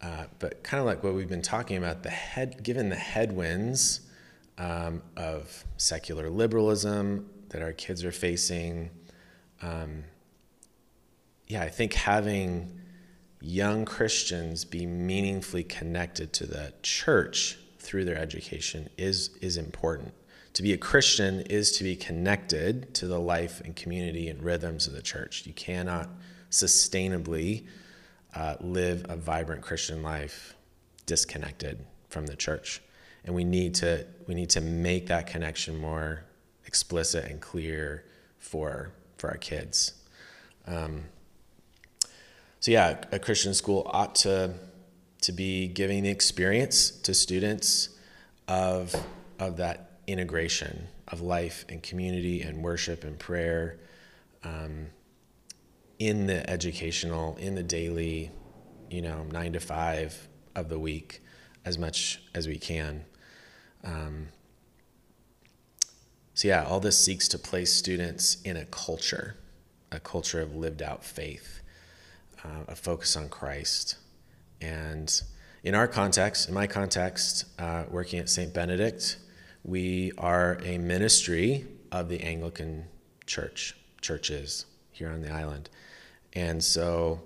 Uh, 0.03 0.25
but 0.39 0.63
kind 0.63 0.81
of 0.81 0.87
like 0.87 1.03
what 1.03 1.15
we've 1.15 1.29
been 1.29 1.43
talking 1.43 1.77
about, 1.77 2.03
the 2.03 2.11
head, 2.11 2.63
given 2.63 2.91
the 2.91 2.97
headwinds 2.97 4.01
um, 4.59 5.03
of 5.17 5.65
secular 5.77 6.31
liberalism 6.31 7.29
that 7.51 7.63
our 7.63 7.73
kids 7.73 8.05
are 8.05 8.13
facing, 8.13 8.91
um, 9.63 10.05
yeah, 11.47 11.63
I 11.63 11.69
think 11.69 11.95
having 11.95 12.81
young 13.41 13.85
Christians 13.85 14.65
be 14.65 14.87
meaningfully 14.87 15.65
connected 15.65 16.33
to 16.35 16.47
the 16.47 16.73
church 16.83 17.59
through 17.79 18.05
their 18.05 18.19
education 18.19 18.89
is 18.97 19.31
is 19.41 19.57
important. 19.57 20.13
To 20.55 20.63
be 20.63 20.73
a 20.73 20.79
Christian 20.79 21.41
is 21.43 21.71
to 21.73 21.85
be 21.85 21.95
connected 21.95 22.95
to 22.95 23.07
the 23.07 23.21
life 23.21 23.61
and 23.61 23.77
community 23.77 24.29
and 24.29 24.43
rhythms 24.43 24.87
of 24.87 24.95
the 24.95 25.03
church. 25.03 25.47
You 25.47 25.53
cannot 25.53 26.09
sustainably 26.51 27.67
uh, 28.35 28.57
live 28.61 29.05
a 29.09 29.17
vibrant 29.17 29.63
Christian 29.63 30.03
life 30.03 30.55
disconnected 31.05 31.85
from 32.09 32.27
the 32.27 32.37
church. 32.37 32.81
And 33.27 33.35
we 33.35 33.45
need 33.45 33.75
to 33.77 34.07
we 34.27 34.35
need 34.35 34.51
to 34.51 34.61
make 34.61 35.09
that 35.09 35.27
connection 35.27 35.79
more 35.79 36.25
explicit 36.65 37.25
and 37.27 37.41
clear 37.41 38.05
for 38.39 38.93
for 39.17 39.31
our 39.31 39.37
kids. 39.37 39.93
Um, 40.67 41.05
so 42.61 42.71
yeah, 42.71 43.03
a 43.13 43.19
Christian 43.19 43.55
school 43.55 43.89
ought 43.93 44.15
to 44.17 44.55
to 45.23 45.33
be 45.33 45.69
giving 45.69 46.05
the 46.05 46.11
experience 46.11 46.91
to 46.91 47.15
students 47.15 47.91
of 48.49 48.95
of 49.39 49.57
that 49.59 49.99
integration 50.07 50.89
of 51.09 51.21
life 51.21 51.65
and 51.69 51.83
community 51.83 52.43
and 52.43 52.63
worship 52.63 53.05
and 53.05 53.19
prayer. 53.19 53.79
Um, 54.45 54.89
in 55.99 56.27
the 56.27 56.49
educational, 56.49 57.37
in 57.37 57.55
the 57.55 57.63
daily, 57.63 58.31
you 58.91 59.03
know, 59.03 59.25
nine 59.33 59.53
to 59.55 59.61
five 59.61 60.29
of 60.55 60.69
the 60.69 60.79
week 60.79 61.23
as 61.65 61.79
much 61.79 62.23
as 62.35 62.47
we 62.47 62.59
can. 62.59 63.05
Um, 63.87 64.29
so, 66.35 66.49
yeah, 66.49 66.65
all 66.65 66.81
this 66.81 67.03
seeks 67.03 67.29
to 67.29 67.39
place 67.39 67.73
students 67.73 68.43
in 68.43 68.59
a 68.59 68.67
culture, 68.67 69.37
a 69.91 69.99
culture 69.99 70.43
of 70.43 70.55
lived 70.55 70.83
out 70.83 71.03
faith, 71.03 71.61
uh, 72.45 72.65
a 72.69 72.77
focus 72.77 73.17
on 73.17 73.31
Christ. 73.31 73.97
And 74.61 75.11
in 75.63 75.75
our 75.75 75.89
context, 75.89 76.49
in 76.49 76.55
my 76.55 76.67
context, 76.67 77.47
uh, 77.59 77.85
working 77.89 78.19
at 78.19 78.29
St. 78.29 78.53
Benedict, 78.53 79.17
we 79.65 80.13
are 80.19 80.61
a 80.63 80.79
ministry 80.79 81.67
of 81.91 82.09
the 82.09 82.21
Anglican 82.23 82.85
church 83.27 83.75
churches 84.01 84.67
here 84.93 85.09
on 85.09 85.23
the 85.23 85.31
island, 85.33 85.69
and 86.35 86.63
so 86.63 87.21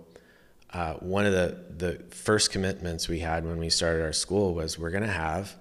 uh, 0.72 0.94
one 0.94 1.26
of 1.26 1.32
the 1.32 1.58
the 1.76 2.02
first 2.14 2.50
commitments 2.50 3.08
we 3.08 3.18
had 3.18 3.44
when 3.44 3.58
we 3.58 3.68
started 3.68 4.02
our 4.02 4.12
school 4.12 4.54
was 4.54 4.78
we're 4.78 4.90
going 4.90 5.02
to 5.02 5.08
have 5.08 5.54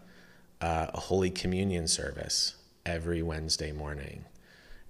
uh, 0.62 0.88
a 0.94 1.00
Holy 1.00 1.30
Communion 1.30 1.88
service 1.88 2.56
every 2.86 3.22
Wednesday 3.22 3.72
morning, 3.72 4.26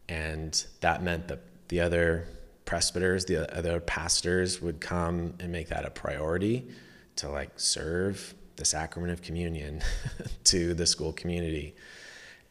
and 0.08 0.66
that 0.82 1.04
meant 1.04 1.28
that 1.28 1.42
the 1.68 1.82
other 1.82 2.28
presbyters, 2.66 3.26
the 3.26 3.52
other 3.58 3.80
pastors 3.80 4.62
would 4.62 4.80
come 4.80 5.34
and 5.40 5.52
make 5.52 5.70
that 5.70 5.86
a 5.86 5.90
priority 5.90 6.68
to 7.16 7.30
like 7.30 7.52
serve 7.60 8.34
the 8.58 8.66
sacrament 8.66 9.12
of 9.12 9.22
communion 9.22 9.82
to 10.44 10.74
the 10.74 10.86
school 10.86 11.14
community. 11.14 11.76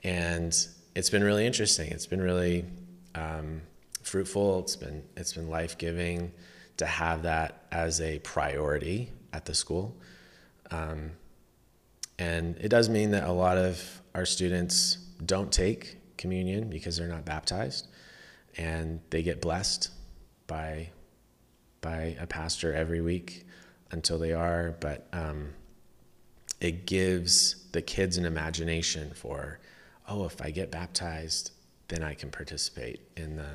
And 0.03 0.53
it's 0.95 1.11
been 1.11 1.23
really 1.23 1.47
interesting. 1.47 1.91
It's 1.91 2.07
been 2.07 2.21
really 2.21 2.65
um, 3.15 3.63
fruitful. 4.03 4.61
It's 4.61 4.77
been 4.77 5.05
it's 5.17 5.35
been 5.35 5.49
life 5.49 5.79
giving 5.79 6.33
to 6.79 6.87
have 6.87 7.23
that 7.23 7.67
as 7.71 8.01
a 8.01 8.19
priority 8.21 9.11
at 9.33 9.45
the 9.45 9.55
school. 9.55 9.97
Um, 10.71 11.13
and 12.19 12.57
it 12.59 12.69
does 12.69 12.89
mean 12.89 13.13
that 13.13 13.25
a 13.25 13.33
lot 13.33 13.59
of 13.59 14.03
our 14.15 14.27
students 14.27 14.97
don't 15.25 15.53
take 15.53 15.99
communion 16.17 16.69
because 16.69 16.97
they're 16.97 17.09
not 17.09 17.25
baptized, 17.25 17.89
and 18.57 19.01
they 19.11 19.23
get 19.23 19.41
blessed 19.41 19.91
by 20.47 20.91
by 21.81 22.17
a 22.21 22.27
pastor 22.27 22.75
every 22.75 23.01
week 23.01 23.47
until 23.93 24.19
they 24.19 24.33
are. 24.33 24.77
But 24.81 25.07
um, 25.13 25.51
it 26.61 26.87
gives 26.87 27.67
the 27.71 27.81
kids 27.83 28.17
an 28.17 28.25
imagination 28.25 29.13
for, 29.15 29.61
oh, 30.09 30.25
if 30.25 30.43
I 30.43 30.51
get 30.51 30.73
baptized, 30.73 31.53
then 31.87 32.03
I 32.03 32.15
can 32.15 32.31
participate 32.31 33.01
in 33.17 33.37
the 33.37 33.51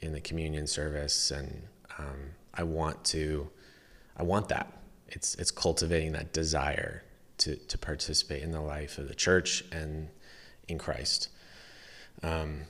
in 0.00 0.12
the 0.12 0.20
communion 0.20 0.66
service, 0.66 1.30
and 1.30 1.62
um, 1.98 2.30
I 2.54 2.62
want 2.62 3.04
to, 3.06 3.48
I 4.16 4.22
want 4.22 4.48
that. 4.48 4.72
It's 5.08 5.34
it's 5.36 5.50
cultivating 5.50 6.12
that 6.12 6.32
desire 6.32 7.02
to 7.38 7.56
to 7.56 7.78
participate 7.78 8.42
in 8.42 8.52
the 8.52 8.60
life 8.60 8.98
of 8.98 9.08
the 9.08 9.14
church 9.14 9.64
and 9.72 10.08
in 10.68 10.78
Christ. 10.78 11.28
Um, 12.22 12.62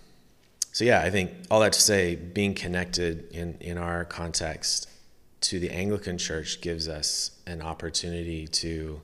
so 0.73 0.85
yeah, 0.85 1.01
I 1.01 1.11
think 1.11 1.31
all 1.51 1.61
that 1.61 1.73
to 1.73 1.81
say, 1.81 2.17
being 2.17 2.55
connected 2.55 3.31
in 3.33 3.57
in 3.61 3.79
our 3.79 4.05
context 4.05 4.89
to 5.43 5.59
the 5.59 5.71
Anglican 5.71 6.19
Church 6.19 6.61
gives 6.61 6.89
us 6.89 7.31
an 7.47 7.63
opportunity 7.63 8.47
to 8.49 9.03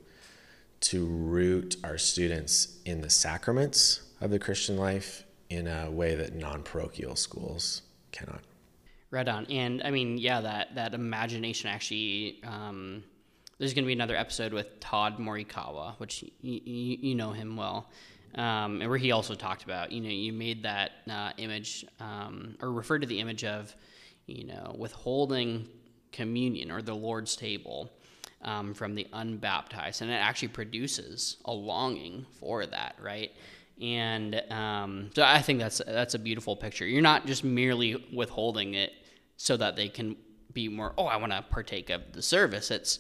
to 0.80 1.06
root 1.06 1.76
our 1.84 1.96
students 1.96 2.78
in 2.84 3.00
the 3.00 3.10
sacraments 3.10 4.02
of 4.20 4.30
the 4.30 4.38
Christian 4.38 4.76
life 4.76 5.24
in 5.48 5.68
a 5.68 5.90
way 5.90 6.14
that 6.16 6.34
non-parochial 6.34 7.14
schools 7.14 7.82
cannot. 8.10 8.40
Right 9.10 9.28
on, 9.28 9.46
and 9.46 9.82
I 9.84 9.90
mean, 9.90 10.18
yeah, 10.18 10.40
that 10.40 10.74
that 10.74 10.94
imagination 10.94 11.70
actually. 11.70 12.40
Um, 12.44 13.04
there's 13.62 13.74
going 13.74 13.84
to 13.84 13.86
be 13.86 13.92
another 13.92 14.16
episode 14.16 14.52
with 14.52 14.80
Todd 14.80 15.18
Morikawa, 15.18 15.94
which 15.98 16.24
you, 16.40 16.60
you, 16.64 16.98
you 17.00 17.14
know 17.14 17.30
him 17.30 17.56
well 17.56 17.88
um, 18.34 18.80
and 18.80 18.88
where 18.88 18.98
he 18.98 19.12
also 19.12 19.36
talked 19.36 19.62
about, 19.62 19.92
you 19.92 20.00
know, 20.00 20.08
you 20.08 20.32
made 20.32 20.64
that 20.64 20.90
uh, 21.08 21.30
image 21.36 21.84
um, 22.00 22.56
or 22.60 22.72
referred 22.72 23.02
to 23.02 23.06
the 23.06 23.20
image 23.20 23.44
of, 23.44 23.74
you 24.26 24.46
know, 24.46 24.74
withholding 24.76 25.68
communion 26.10 26.72
or 26.72 26.82
the 26.82 26.94
Lord's 26.94 27.36
table 27.36 27.88
um, 28.42 28.74
from 28.74 28.96
the 28.96 29.06
unbaptized, 29.12 30.02
and 30.02 30.10
it 30.10 30.14
actually 30.14 30.48
produces 30.48 31.36
a 31.44 31.52
longing 31.52 32.26
for 32.40 32.66
that, 32.66 32.96
right? 33.00 33.30
And 33.80 34.42
um, 34.50 35.10
so 35.14 35.22
I 35.22 35.40
think 35.40 35.60
that's 35.60 35.80
that's 35.86 36.14
a 36.14 36.18
beautiful 36.18 36.56
picture. 36.56 36.84
You're 36.84 37.00
not 37.00 37.26
just 37.26 37.44
merely 37.44 38.04
withholding 38.12 38.74
it 38.74 38.92
so 39.36 39.56
that 39.56 39.76
they 39.76 39.88
can 39.88 40.16
be 40.52 40.68
more. 40.68 40.94
Oh, 40.98 41.04
I 41.04 41.16
want 41.16 41.32
to 41.32 41.42
partake 41.42 41.90
of 41.90 42.12
the 42.12 42.22
service. 42.22 42.70
It's 42.70 42.98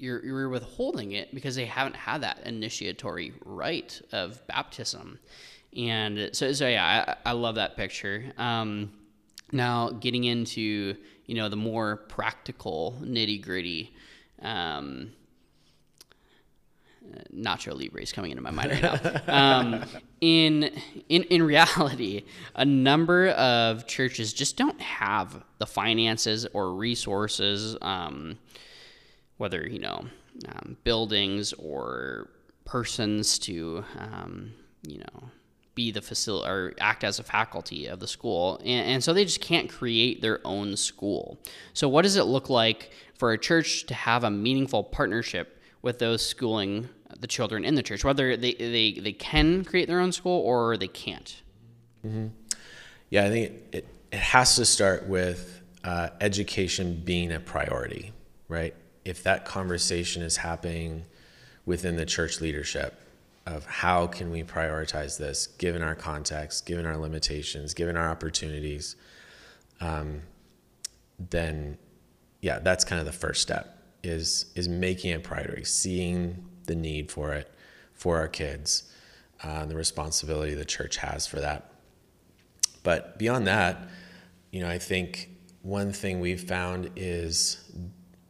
you're, 0.00 0.24
you're 0.24 0.48
withholding 0.48 1.12
it 1.12 1.34
because 1.34 1.54
they 1.54 1.66
haven't 1.66 1.96
had 1.96 2.22
that 2.22 2.40
initiatory 2.44 3.32
rite 3.44 4.00
of 4.12 4.44
baptism. 4.46 5.18
And 5.76 6.30
so, 6.32 6.52
so 6.52 6.66
yeah, 6.66 7.16
I, 7.24 7.30
I 7.30 7.32
love 7.32 7.56
that 7.56 7.76
picture. 7.76 8.32
Um, 8.38 8.92
now, 9.52 9.90
getting 9.90 10.24
into 10.24 10.96
you 11.26 11.34
know 11.36 11.48
the 11.48 11.56
more 11.56 11.96
practical 11.96 12.96
nitty 13.02 13.42
gritty. 13.42 13.94
Um, 14.42 15.12
Nacho 17.34 17.76
Libre 17.78 18.02
is 18.02 18.12
coming 18.12 18.30
into 18.30 18.42
my 18.42 18.50
mind 18.50 18.70
right 18.70 18.82
now. 18.82 19.20
Um, 19.28 19.84
in 20.20 20.70
in 21.08 21.22
in 21.24 21.42
reality, 21.42 22.24
a 22.54 22.64
number 22.64 23.28
of 23.30 23.86
churches 23.86 24.32
just 24.32 24.56
don't 24.56 24.80
have 24.80 25.42
the 25.58 25.66
finances 25.66 26.46
or 26.52 26.74
resources. 26.74 27.76
Um, 27.80 28.38
whether 29.40 29.66
you 29.66 29.78
know 29.78 30.04
um, 30.48 30.76
buildings 30.84 31.52
or 31.54 32.30
persons 32.64 33.38
to 33.38 33.84
um, 33.98 34.52
you 34.86 34.98
know 34.98 35.30
be 35.74 35.90
the 35.90 36.02
facility 36.02 36.48
or 36.48 36.74
act 36.78 37.04
as 37.04 37.18
a 37.18 37.22
faculty 37.22 37.86
of 37.86 38.00
the 38.00 38.06
school. 38.06 38.58
And, 38.64 38.86
and, 38.90 39.04
so 39.04 39.14
they 39.14 39.24
just 39.24 39.40
can't 39.40 39.70
create 39.70 40.20
their 40.20 40.40
own 40.44 40.76
school. 40.76 41.38
So 41.74 41.88
what 41.88 42.02
does 42.02 42.16
it 42.16 42.24
look 42.24 42.50
like 42.50 42.90
for 43.14 43.32
a 43.32 43.38
church 43.38 43.86
to 43.86 43.94
have 43.94 44.24
a 44.24 44.30
meaningful 44.30 44.82
partnership 44.82 45.62
with 45.80 46.00
those 46.00 46.26
schooling 46.26 46.88
the 47.18 47.26
children 47.26 47.64
in 47.64 47.74
the 47.74 47.82
church 47.82 48.04
whether 48.04 48.36
they, 48.36 48.54
they, 48.54 48.92
they 49.00 49.12
can 49.12 49.64
create 49.64 49.88
their 49.88 50.00
own 50.00 50.12
school 50.12 50.40
or 50.40 50.76
they 50.76 50.88
can't? 50.88 51.42
Mm-hmm. 52.06 52.28
yeah 53.10 53.24
i 53.26 53.28
think 53.28 53.52
it, 53.72 53.86
it 54.10 54.18
has 54.18 54.56
to 54.56 54.64
start 54.64 55.06
with 55.06 55.60
uh, 55.84 56.08
education 56.20 57.02
being 57.04 57.30
a 57.30 57.40
priority 57.40 58.12
right 58.48 58.74
if 59.04 59.22
that 59.22 59.44
conversation 59.44 60.22
is 60.22 60.38
happening 60.38 61.04
within 61.66 61.96
the 61.96 62.06
church 62.06 62.40
leadership 62.40 63.00
of 63.46 63.64
how 63.66 64.06
can 64.06 64.30
we 64.30 64.42
prioritize 64.42 65.18
this 65.18 65.46
given 65.46 65.82
our 65.82 65.94
context, 65.94 66.66
given 66.66 66.86
our 66.86 66.96
limitations, 66.96 67.74
given 67.74 67.96
our 67.96 68.08
opportunities, 68.08 68.96
um, 69.80 70.20
then 71.30 71.76
yeah, 72.40 72.58
that's 72.58 72.84
kind 72.84 73.00
of 73.00 73.06
the 73.06 73.12
first 73.12 73.42
step 73.42 73.76
is 74.02 74.46
is 74.54 74.68
making 74.68 75.10
it 75.10 75.22
priority, 75.22 75.64
seeing 75.64 76.46
the 76.64 76.74
need 76.74 77.10
for 77.10 77.34
it 77.34 77.52
for 77.92 78.18
our 78.18 78.28
kids, 78.28 78.90
uh, 79.42 79.64
the 79.66 79.76
responsibility 79.76 80.54
the 80.54 80.64
church 80.64 80.96
has 80.96 81.26
for 81.26 81.40
that. 81.40 81.72
But 82.82 83.18
beyond 83.18 83.46
that, 83.46 83.88
you 84.50 84.60
know, 84.60 84.68
I 84.68 84.78
think 84.78 85.28
one 85.62 85.92
thing 85.92 86.20
we've 86.20 86.42
found 86.42 86.90
is 86.96 87.70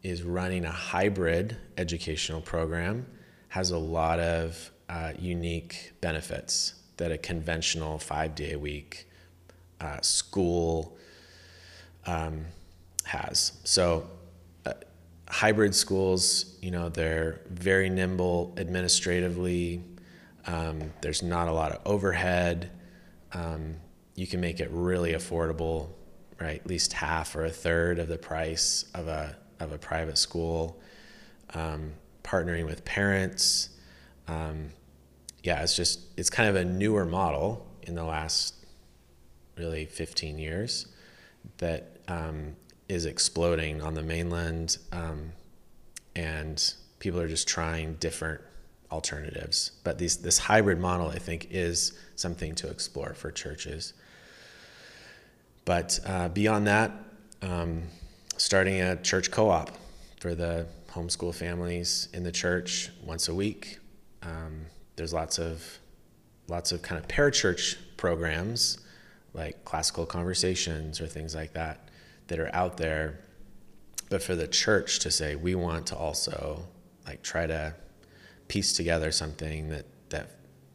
is 0.03 0.23
running 0.23 0.65
a 0.65 0.71
hybrid 0.71 1.57
educational 1.77 2.41
program 2.41 3.07
has 3.49 3.71
a 3.71 3.79
lot 3.79 4.19
of 4.21 4.71
uh, 4.89 5.13
unique 5.19 5.93
benefits 6.01 6.75
that 6.97 7.13
a 7.13 7.19
conventional 7.19 7.99
five 7.99 8.35
day 8.35 8.53
a 8.53 8.59
week 8.59 9.09
uh, 9.81 10.01
school 10.01 10.97
um, 12.07 12.45
has. 13.05 13.53
So, 13.65 14.09
uh, 14.67 14.73
hybrid 15.29 15.75
schools, 15.75 16.57
you 16.61 16.71
know, 16.71 16.89
they're 16.89 17.41
very 17.49 17.89
nimble 17.89 18.55
administratively. 18.57 19.83
Um, 20.47 20.93
there's 21.01 21.23
not 21.23 21.49
a 21.49 21.53
lot 21.53 21.73
of 21.73 21.81
overhead. 21.87 22.71
Um, 23.33 23.77
you 24.15 24.27
can 24.27 24.41
make 24.41 24.61
it 24.61 24.71
really 24.71 25.13
affordable, 25.13 25.89
right? 26.41 26.61
At 26.61 26.67
least 26.67 26.93
half 26.93 27.35
or 27.37 27.45
a 27.45 27.51
third 27.51 27.99
of 27.99 28.09
the 28.09 28.19
price 28.19 28.85
of 28.95 29.09
a 29.09 29.37
of 29.61 29.73
a 29.73 29.79
private 29.79 30.19
school, 30.19 30.81
um, 31.55 31.93
partnering 32.23 32.67
with 32.67 32.85
parents. 32.85 33.71
Um, 34.29 34.71
yeah, 35.43 35.63
it's 35.63 35.77
just 35.77 36.01
it's 36.17 36.31
kind 36.31 36.49
of 36.49 36.57
a 36.57 36.65
newer 36.65 37.05
model 37.05 37.67
in 37.83 37.95
the 37.95 38.05
last 38.05 38.55
really 39.57 39.85
15 39.85 40.39
years 40.39 40.87
that 41.59 41.99
um, 42.09 42.57
is 42.89 43.07
exploding 43.07 43.83
on 43.83 43.95
the 43.95 44.03
mainland, 44.03 44.79
um, 44.93 45.33
and 46.17 46.75
people 46.99 47.21
are 47.21 47.29
just 47.29 47.47
trying 47.47 47.95
different 47.95 48.41
alternatives. 48.91 49.73
But 49.85 49.99
these, 49.99 50.19
this 50.19 50.39
hybrid 50.39 50.79
model, 50.79 51.09
I 51.09 51.19
think, 51.19 51.49
is 51.51 51.93
something 52.17 52.55
to 52.57 52.69
explore 52.69 53.15
for 53.15 53.31
churches. 53.31 53.95
But 55.65 56.01
uh, 56.05 56.29
beyond 56.31 56.67
that, 56.67 56.93
um, 57.43 57.85
starting 58.41 58.81
a 58.81 58.97
church 58.97 59.31
co-op 59.31 59.71
for 60.19 60.35
the 60.35 60.67
homeschool 60.89 61.35
families 61.35 62.09
in 62.15 62.23
the 62.23 62.33
church 62.33 62.89
once 63.05 63.29
a 63.29 63.35
week. 63.35 63.79
Um, 64.23 64.65
there's 64.97 65.13
lots 65.13 65.39
of 65.39 65.79
lots 66.49 66.73
of 66.73 66.81
kind 66.81 66.99
of 66.99 67.07
parachurch 67.07 67.77
programs 67.99 68.79
like 69.35 69.63
classical 69.67 70.07
conversations 70.07 71.03
or 71.03 71.07
things 71.07 71.35
like 71.35 71.53
that 71.53 71.91
that 72.29 72.41
are 72.41 72.51
out 72.55 72.79
there 72.79 73.21
but 74.09 74.23
for 74.23 74.35
the 74.35 74.49
church 74.49 74.99
to 75.01 75.11
say 75.11 75.37
we 75.37 75.55
want 75.55 75.87
to 75.87 75.97
also 75.97 76.65
like 77.07 77.23
try 77.23 77.47
to 77.47 77.73
piece 78.49 78.73
together 78.73 79.13
something 79.13 79.69
that 79.69 79.85
that 80.09 80.31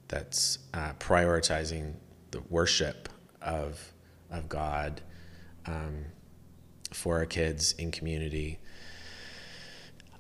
that's 0.08 0.60
uh, 0.74 0.94
prioritizing 1.00 1.94
the 2.32 2.42
worship 2.50 3.10
of 3.42 3.92
of 4.32 4.48
God 4.48 5.02
um, 5.66 6.06
for 6.96 7.18
our 7.18 7.26
kids 7.26 7.74
in 7.74 7.92
community. 7.92 8.60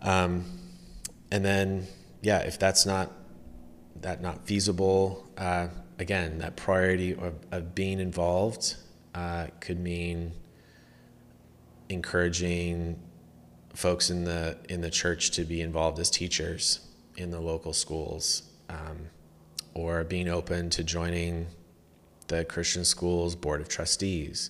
Um, 0.01 0.45
and 1.31 1.43
then, 1.43 1.87
yeah, 2.21 2.39
if 2.39 2.59
that's 2.59 2.85
not 2.85 3.11
that 4.01 4.21
not 4.21 4.45
feasible, 4.45 5.27
uh, 5.37 5.69
again, 5.97 6.37
that 6.39 6.55
priority 6.55 7.13
of, 7.13 7.33
of 7.51 7.73
being 7.73 7.99
involved 7.99 8.75
uh, 9.15 9.47
could 9.59 9.79
mean 9.79 10.33
encouraging 11.89 12.99
folks 13.73 14.09
in 14.09 14.23
the 14.23 14.57
in 14.69 14.81
the 14.81 14.89
church 14.89 15.31
to 15.31 15.43
be 15.43 15.61
involved 15.61 15.99
as 15.99 16.09
teachers 16.09 16.81
in 17.17 17.31
the 17.31 17.39
local 17.39 17.73
schools, 17.73 18.43
um, 18.69 19.07
or 19.73 20.03
being 20.03 20.29
open 20.29 20.69
to 20.69 20.83
joining 20.83 21.47
the 22.27 22.43
Christian 22.45 22.85
schools 22.85 23.35
board 23.35 23.61
of 23.61 23.69
trustees. 23.69 24.49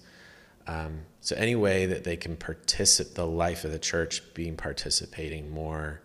Um, 0.68 1.02
so 1.22 1.36
any 1.36 1.56
way 1.56 1.86
that 1.86 2.04
they 2.04 2.18
can 2.18 2.36
participate, 2.36 3.16
the 3.16 3.28
life 3.28 3.66
of 3.66 3.72
the 3.72 3.80
church 3.80 4.22
being 4.34 4.56
participating 4.56 5.50
more 5.52 6.02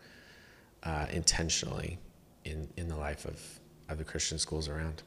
uh, 0.82 1.06
intentionally 1.10 1.98
in 2.44 2.68
in 2.76 2.88
the 2.88 2.96
life 2.96 3.24
of 3.24 3.60
of 3.88 3.98
the 3.98 4.04
Christian 4.04 4.38
schools 4.38 4.68
around. 4.68 5.02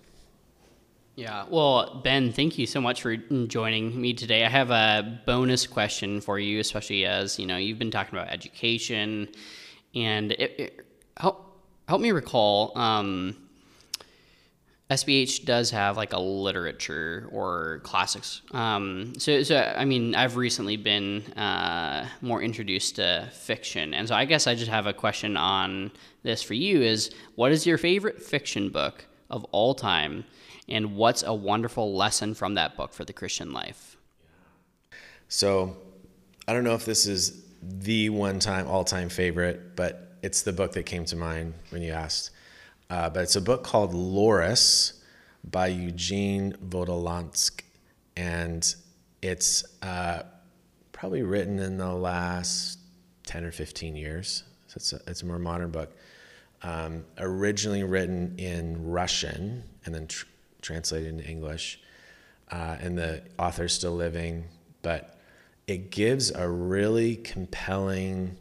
Yeah. 1.16 1.46
Well, 1.48 2.02
Ben, 2.04 2.32
thank 2.32 2.58
you 2.58 2.66
so 2.66 2.82
much 2.82 3.04
for 3.04 3.16
joining 3.16 4.00
me 4.02 4.14
today. 4.14 4.46
I 4.46 4.50
have 4.50 4.72
a 4.72 5.22
bonus 5.28 5.68
question 5.68 6.22
for 6.22 6.40
you, 6.40 6.60
especially 6.60 7.06
as 7.06 7.38
you 7.38 7.46
know 7.46 7.58
you've 7.58 7.80
been 7.80 7.92
talking 7.92 8.18
about 8.18 8.32
education, 8.32 9.30
and 9.94 10.32
it, 10.32 10.56
it, 10.60 10.86
help 11.18 11.56
help 11.88 12.02
me 12.02 12.12
recall. 12.12 12.76
Um, 12.78 13.43
SBH 14.96 15.46
does 15.46 15.72
have 15.72 15.98
like 15.98 16.14
a 16.14 16.20
literature 16.20 17.28
or 17.32 17.82
classics. 17.84 18.42
Um, 18.52 19.14
so, 19.18 19.44
so 19.44 19.74
I 19.78 19.86
mean, 19.86 20.16
I've 20.16 20.36
recently 20.36 20.78
been 20.78 21.24
uh, 21.34 22.08
more 22.22 22.42
introduced 22.42 22.96
to 22.98 23.30
fiction, 23.32 23.94
and 23.94 24.08
so 24.08 24.16
I 24.16 24.26
guess 24.26 24.48
I 24.48 24.56
just 24.56 24.72
have 24.72 24.88
a 24.88 24.94
question 24.94 25.38
on 25.38 25.92
this 26.24 26.42
for 26.42 26.54
you: 26.54 26.82
is 26.82 27.12
what 27.36 27.52
is 27.52 27.66
your 27.66 27.78
favorite 27.78 28.22
fiction 28.22 28.70
book 28.70 29.06
of 29.30 29.44
all 29.52 29.74
time? 29.74 30.26
and 30.68 30.96
what's 30.96 31.24
a 31.24 31.34
wonderful 31.34 31.96
lesson 31.96 32.34
from 32.34 32.56
that 32.56 32.76
book 32.76 32.94
for 32.94 33.06
the 33.06 33.14
Christian 33.14 33.54
life? 33.54 33.98
So, 35.28 35.78
I 36.48 36.54
don't 36.54 36.64
know 36.64 36.76
if 36.76 36.86
this 36.86 37.06
is 37.06 37.44
the 37.62 38.10
one 38.10 38.40
time, 38.40 38.68
all 38.68 38.84
time 38.84 39.10
favorite, 39.10 39.76
but 39.76 40.18
it's 40.22 40.44
the 40.44 40.54
book 40.54 40.74
that 40.74 40.84
came 40.84 41.06
to 41.06 41.16
mind 41.16 41.54
when 41.70 41.82
you 41.82 41.92
asked. 41.92 42.32
Uh, 42.94 43.10
but 43.10 43.24
it's 43.24 43.36
a 43.36 43.42
book 43.42 43.64
called 43.64 43.92
Laurus 43.92 45.02
by 45.44 45.66
Eugene 45.66 46.56
Vodolazkin. 46.64 47.64
And 48.16 48.76
it's 49.20 49.64
uh, 49.82 50.22
probably 50.92 51.24
written 51.24 51.58
in 51.58 51.80
the 51.80 51.92
last 51.92 52.78
10 53.26 53.46
or 53.46 53.52
15 53.52 53.96
years. 53.96 54.44
So 54.68 54.74
it's 54.76 54.94
a, 54.94 55.00
it's 55.08 55.24
a 55.24 55.26
more 55.26 55.40
modern 55.40 55.72
book. 55.72 55.98
Um, 56.62 57.04
originally 57.18 57.84
written 57.84 58.36
in 58.38 58.92
Russian 58.92 59.64
and 59.86 59.96
then 59.96 60.06
tr- 60.06 60.28
translated 60.62 61.10
into 61.10 61.28
English, 61.28 61.80
uh, 62.52 62.78
and 62.80 62.96
the 62.96 63.24
author's 63.40 63.74
still 63.74 63.96
living, 63.96 64.44
but 64.84 65.18
it 65.66 65.90
gives 65.90 66.30
a 66.30 66.48
really 66.48 67.16
compelling 67.16 68.38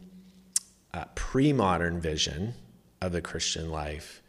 uh, 0.93 1.05
pre 1.15 1.53
modern 1.53 1.99
vision 1.99 2.53
of 3.01 3.13
the 3.13 3.21
Christian 3.21 3.71
life 3.71 4.19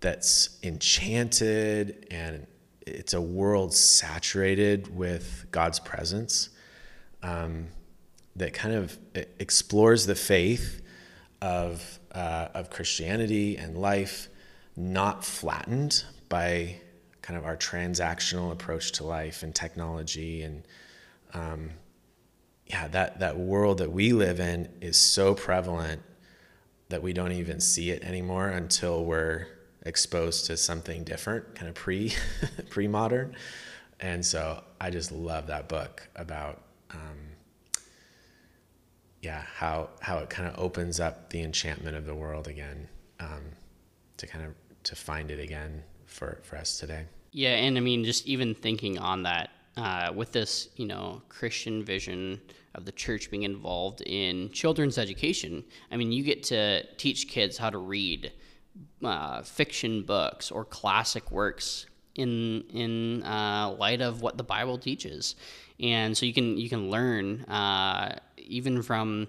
that's 0.00 0.58
enchanted 0.62 2.06
and 2.10 2.46
it's 2.86 3.14
a 3.14 3.20
world 3.20 3.74
saturated 3.74 4.94
with 4.94 5.46
God's 5.50 5.80
presence 5.80 6.50
um, 7.22 7.68
that 8.36 8.52
kind 8.52 8.74
of 8.74 8.98
explores 9.38 10.06
the 10.06 10.14
faith 10.14 10.82
of, 11.42 11.98
uh, 12.12 12.48
of 12.54 12.70
Christianity 12.70 13.56
and 13.56 13.76
life, 13.76 14.28
not 14.76 15.24
flattened 15.24 16.04
by 16.28 16.76
kind 17.22 17.36
of 17.36 17.44
our 17.44 17.56
transactional 17.56 18.52
approach 18.52 18.92
to 18.92 19.04
life 19.04 19.42
and 19.42 19.54
technology 19.54 20.42
and 20.42 20.62
um, 21.34 21.70
yeah 22.64 22.88
that 22.88 23.20
that 23.20 23.36
world 23.36 23.78
that 23.78 23.92
we 23.92 24.12
live 24.12 24.40
in 24.40 24.66
is 24.80 24.96
so 24.96 25.34
prevalent 25.34 26.00
that 26.88 27.02
we 27.02 27.12
don't 27.12 27.32
even 27.32 27.60
see 27.60 27.90
it 27.90 28.02
anymore 28.02 28.48
until 28.48 29.04
we're 29.04 29.46
exposed 29.88 30.46
to 30.46 30.56
something 30.56 31.02
different 31.02 31.54
kind 31.54 31.68
of 31.68 31.74
pre 31.74 32.12
pre 32.70 32.86
modern 32.86 33.34
and 34.00 34.24
so 34.24 34.62
i 34.80 34.90
just 34.90 35.10
love 35.10 35.46
that 35.48 35.68
book 35.68 36.08
about 36.14 36.62
um, 36.90 37.18
yeah 39.22 39.42
how 39.54 39.88
how 40.00 40.18
it 40.18 40.30
kind 40.30 40.48
of 40.48 40.58
opens 40.58 41.00
up 41.00 41.30
the 41.30 41.40
enchantment 41.40 41.96
of 41.96 42.06
the 42.06 42.14
world 42.14 42.46
again 42.46 42.88
um, 43.20 43.42
to 44.16 44.26
kind 44.26 44.44
of 44.44 44.54
to 44.84 44.94
find 44.94 45.30
it 45.30 45.40
again 45.40 45.82
for 46.06 46.40
for 46.42 46.56
us 46.56 46.78
today. 46.78 47.04
Yeah, 47.32 47.50
and 47.50 47.76
I 47.76 47.80
mean, 47.80 48.04
just 48.04 48.26
even 48.26 48.54
thinking 48.54 48.98
on 48.98 49.22
that, 49.24 49.50
uh, 49.76 50.12
with 50.14 50.32
this, 50.32 50.70
you 50.76 50.86
know, 50.86 51.22
Christian 51.28 51.84
vision 51.84 52.40
of 52.74 52.84
the 52.84 52.92
church 52.92 53.30
being 53.30 53.42
involved 53.42 54.00
in 54.02 54.50
children's 54.50 54.98
education, 54.98 55.62
I 55.90 55.96
mean, 55.96 56.10
you 56.10 56.22
get 56.24 56.42
to 56.44 56.84
teach 56.96 57.28
kids 57.28 57.58
how 57.58 57.70
to 57.70 57.78
read 57.78 58.32
uh, 59.04 59.42
fiction 59.42 60.02
books 60.02 60.50
or 60.50 60.64
classic 60.64 61.30
works 61.30 61.86
in 62.14 62.64
in 62.72 63.22
uh, 63.22 63.74
light 63.78 64.00
of 64.00 64.22
what 64.22 64.36
the 64.36 64.44
Bible 64.44 64.78
teaches, 64.78 65.36
and 65.80 66.16
so 66.16 66.26
you 66.26 66.34
can 66.34 66.58
you 66.58 66.68
can 66.68 66.90
learn 66.90 67.42
uh, 67.44 68.18
even 68.36 68.82
from 68.82 69.28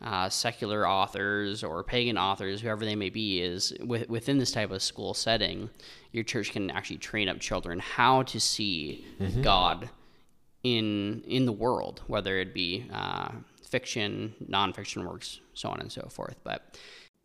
uh, 0.00 0.28
secular 0.28 0.86
authors 0.88 1.64
or 1.64 1.82
pagan 1.82 2.16
authors, 2.16 2.60
whoever 2.60 2.84
they 2.84 2.94
may 2.94 3.10
be, 3.10 3.40
is 3.40 3.74
with, 3.80 4.08
within 4.08 4.38
this 4.38 4.52
type 4.52 4.70
of 4.70 4.82
school 4.82 5.14
setting, 5.14 5.68
your 6.12 6.22
church 6.22 6.52
can 6.52 6.70
actually 6.70 6.98
train 6.98 7.28
up 7.28 7.40
children 7.40 7.80
how 7.80 8.22
to 8.22 8.38
see 8.38 9.04
mm-hmm. 9.20 9.42
God 9.42 9.90
in 10.62 11.22
in 11.26 11.46
the 11.46 11.52
world, 11.52 12.02
whether 12.06 12.38
it 12.38 12.54
be 12.54 12.86
uh, 12.92 13.30
fiction, 13.62 14.34
nonfiction 14.48 15.04
works, 15.04 15.40
so 15.54 15.68
on 15.68 15.80
and 15.80 15.90
so 15.90 16.08
forth. 16.10 16.36
But 16.44 16.78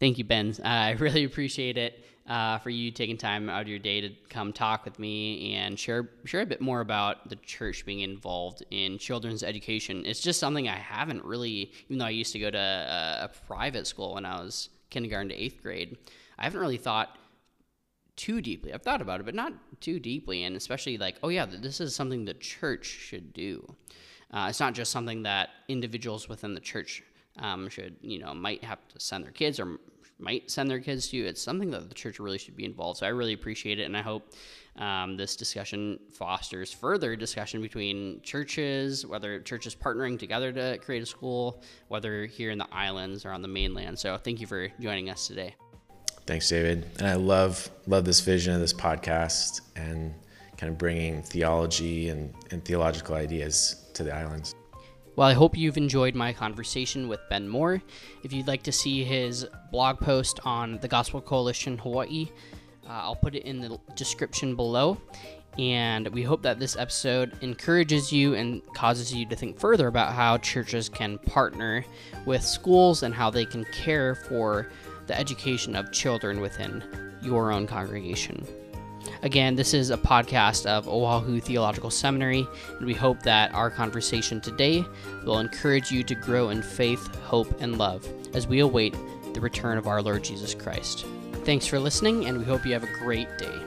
thank 0.04 0.18
you, 0.18 0.26
Ben. 0.26 0.54
I 0.66 0.92
really 1.00 1.24
appreciate 1.24 1.78
it 1.78 2.04
uh, 2.28 2.58
for 2.58 2.70
you 2.70 2.92
taking 2.92 3.16
time 3.16 3.48
out 3.48 3.62
of 3.62 3.68
your 3.70 3.80
day 3.80 4.02
to 4.02 4.10
come 4.30 4.52
talk 4.52 4.84
with 4.84 5.00
me 5.00 5.54
and 5.54 5.80
share 5.80 6.10
share 6.26 6.42
a 6.42 6.46
bit 6.46 6.60
more 6.60 6.82
about 6.82 7.30
the 7.30 7.38
church 7.38 7.86
being 7.86 8.02
involved 8.02 8.66
in 8.70 8.98
children's 8.98 9.44
education. 9.44 10.04
It's 10.06 10.20
just 10.20 10.42
something 10.42 10.68
I 10.68 10.76
haven't 10.76 11.24
really, 11.24 11.72
even 11.88 12.00
though 12.00 12.06
I 12.06 12.10
used 12.10 12.34
to 12.34 12.40
go 12.40 12.52
to 12.52 12.58
a, 12.58 13.26
a 13.26 13.32
private 13.48 13.88
school 13.88 14.16
when 14.16 14.26
I 14.26 14.42
was 14.42 14.68
kindergarten 14.90 15.30
to 15.30 15.42
eighth 15.42 15.62
grade, 15.64 15.98
I 16.38 16.44
haven't 16.44 16.60
really 16.60 16.76
thought 16.76 17.18
too 18.18 18.42
deeply. 18.42 18.74
I've 18.74 18.82
thought 18.82 19.02
about 19.02 19.22
it, 19.22 19.26
but 19.26 19.36
not 19.36 19.54
too 19.80 20.02
deeply, 20.02 20.44
and 20.44 20.58
especially 20.58 20.98
like, 20.98 21.16
oh 21.24 21.30
yeah, 21.30 21.46
this 21.46 21.80
is 21.80 21.96
something 21.96 22.26
the 22.26 22.34
church 22.34 22.86
should 22.86 23.32
do. 23.32 23.74
Uh, 24.32 24.48
it's 24.50 24.60
not 24.60 24.74
just 24.74 24.92
something 24.92 25.24
that 25.24 25.48
individuals 25.70 26.28
within 26.28 26.56
the 26.56 26.60
church 26.60 27.04
um, 27.40 27.70
should, 27.70 27.96
you 28.02 28.20
know, 28.20 28.34
might 28.34 28.64
have 28.64 28.86
to 28.90 29.00
send 29.00 29.24
their 29.24 29.32
kids 29.32 29.60
or 29.60 29.80
might 30.20 30.50
send 30.50 30.70
their 30.70 30.80
kids 30.80 31.10
to. 31.10 31.18
It's 31.18 31.42
something 31.42 31.72
that 31.72 31.90
the 31.90 31.96
church 31.96 32.20
really 32.20 32.38
should 32.38 32.56
be 32.56 32.66
involved. 32.66 33.00
So 33.00 33.06
I 33.06 33.10
really 33.10 33.34
appreciate 33.34 33.80
it, 33.80 33.84
and 33.84 33.98
I 33.98 34.02
hope 34.02 34.34
um, 34.78 35.18
this 35.18 35.36
discussion 35.36 36.00
fosters 36.12 36.72
further 36.72 37.16
discussion 37.16 37.62
between 37.62 38.22
churches, 38.22 39.06
whether 39.06 39.40
churches 39.40 39.76
partnering 39.76 40.18
together 40.18 40.52
to 40.52 40.78
create 40.80 41.04
a 41.04 41.06
school, 41.06 41.62
whether 41.90 42.26
here 42.26 42.52
in 42.52 42.58
the 42.58 42.68
islands 42.72 43.26
or 43.26 43.32
on 43.32 43.42
the 43.42 43.48
mainland. 43.48 44.00
So 44.00 44.18
thank 44.18 44.42
you 44.42 44.48
for 44.48 44.70
joining 44.80 45.10
us 45.10 45.28
today. 45.28 45.56
Thanks, 46.26 46.50
David. 46.50 46.90
And 47.00 47.08
I 47.08 47.16
love 47.16 47.70
love 47.86 48.06
this 48.06 48.22
vision 48.22 48.54
of 48.54 48.62
this 48.62 48.74
podcast 48.74 49.62
and 49.76 50.14
kind 50.58 50.72
of 50.72 50.78
bringing 50.78 51.22
theology 51.22 52.10
and, 52.10 52.34
and 52.52 52.64
theological 52.64 53.16
ideas 53.16 53.90
to 53.94 54.04
the 54.04 54.14
islands. 54.14 54.56
Well, 55.16 55.28
I 55.28 55.34
hope 55.34 55.56
you've 55.56 55.78
enjoyed 55.78 56.16
my 56.16 56.34
conversation 56.34 57.08
with 57.08 57.20
Ben 57.30 57.48
Moore. 57.48 57.84
If 58.24 58.34
you'd 58.34 58.48
like 58.48 58.64
to 58.64 58.72
see 58.72 59.04
his 59.04 59.46
blog 59.72 60.00
post 60.00 60.40
on 60.44 60.80
the 60.80 60.88
Gospel 60.88 61.22
Coalition 61.22 61.78
Hawaii, 61.78 62.30
uh, 62.88 62.94
I'll 62.94 63.16
put 63.16 63.36
it 63.36 63.44
in 63.44 63.62
the 63.62 63.78
description 63.96 64.56
below. 64.56 64.98
And 65.60 66.08
we 66.08 66.24
hope 66.24 66.42
that 66.42 66.58
this 66.58 66.76
episode 66.76 67.34
encourages 67.42 68.12
you 68.12 68.34
and 68.34 68.64
causes 68.74 69.14
you 69.14 69.28
to 69.28 69.36
think 69.36 69.60
further 69.60 69.88
about 69.88 70.14
how 70.14 70.40
churches 70.40 70.90
can 70.90 71.20
partner 71.20 71.86
with 72.26 72.42
schools 72.42 73.04
and 73.04 73.14
how 73.14 73.30
they 73.30 73.46
can 73.46 73.66
care 73.66 74.16
for 74.16 74.72
the 75.06 75.16
education 75.16 75.76
of 75.76 75.92
children 75.92 76.42
within 76.42 76.84
your 77.22 77.52
own 77.52 77.68
congregation. 77.68 78.48
Again, 79.22 79.56
this 79.56 79.74
is 79.74 79.90
a 79.90 79.98
podcast 79.98 80.66
of 80.66 80.88
Oahu 80.88 81.40
Theological 81.40 81.90
Seminary, 81.90 82.48
and 82.78 82.86
we 82.86 82.94
hope 82.94 83.24
that 83.24 83.54
our 83.54 83.72
conversation 83.72 84.42
today 84.42 84.84
will 85.24 85.40
encourage 85.40 85.92
you 85.92 86.04
to 86.04 86.16
grow 86.16 86.50
in 86.50 86.62
faith, 86.62 87.08
hope, 87.24 87.62
and 87.62 87.78
love 87.78 88.08
as 88.34 88.48
we 88.48 88.60
await 88.60 88.96
the 89.34 89.42
return 89.42 89.78
of 89.78 89.88
our 89.88 90.02
Lord 90.02 90.24
Jesus 90.24 90.54
Christ. 90.54 91.06
Thanks 91.46 91.66
for 91.66 91.80
listening, 91.80 92.26
and 92.26 92.38
we 92.38 92.44
hope 92.44 92.66
you 92.66 92.74
have 92.74 92.84
a 92.84 93.00
great 93.00 93.30
day. 93.38 93.63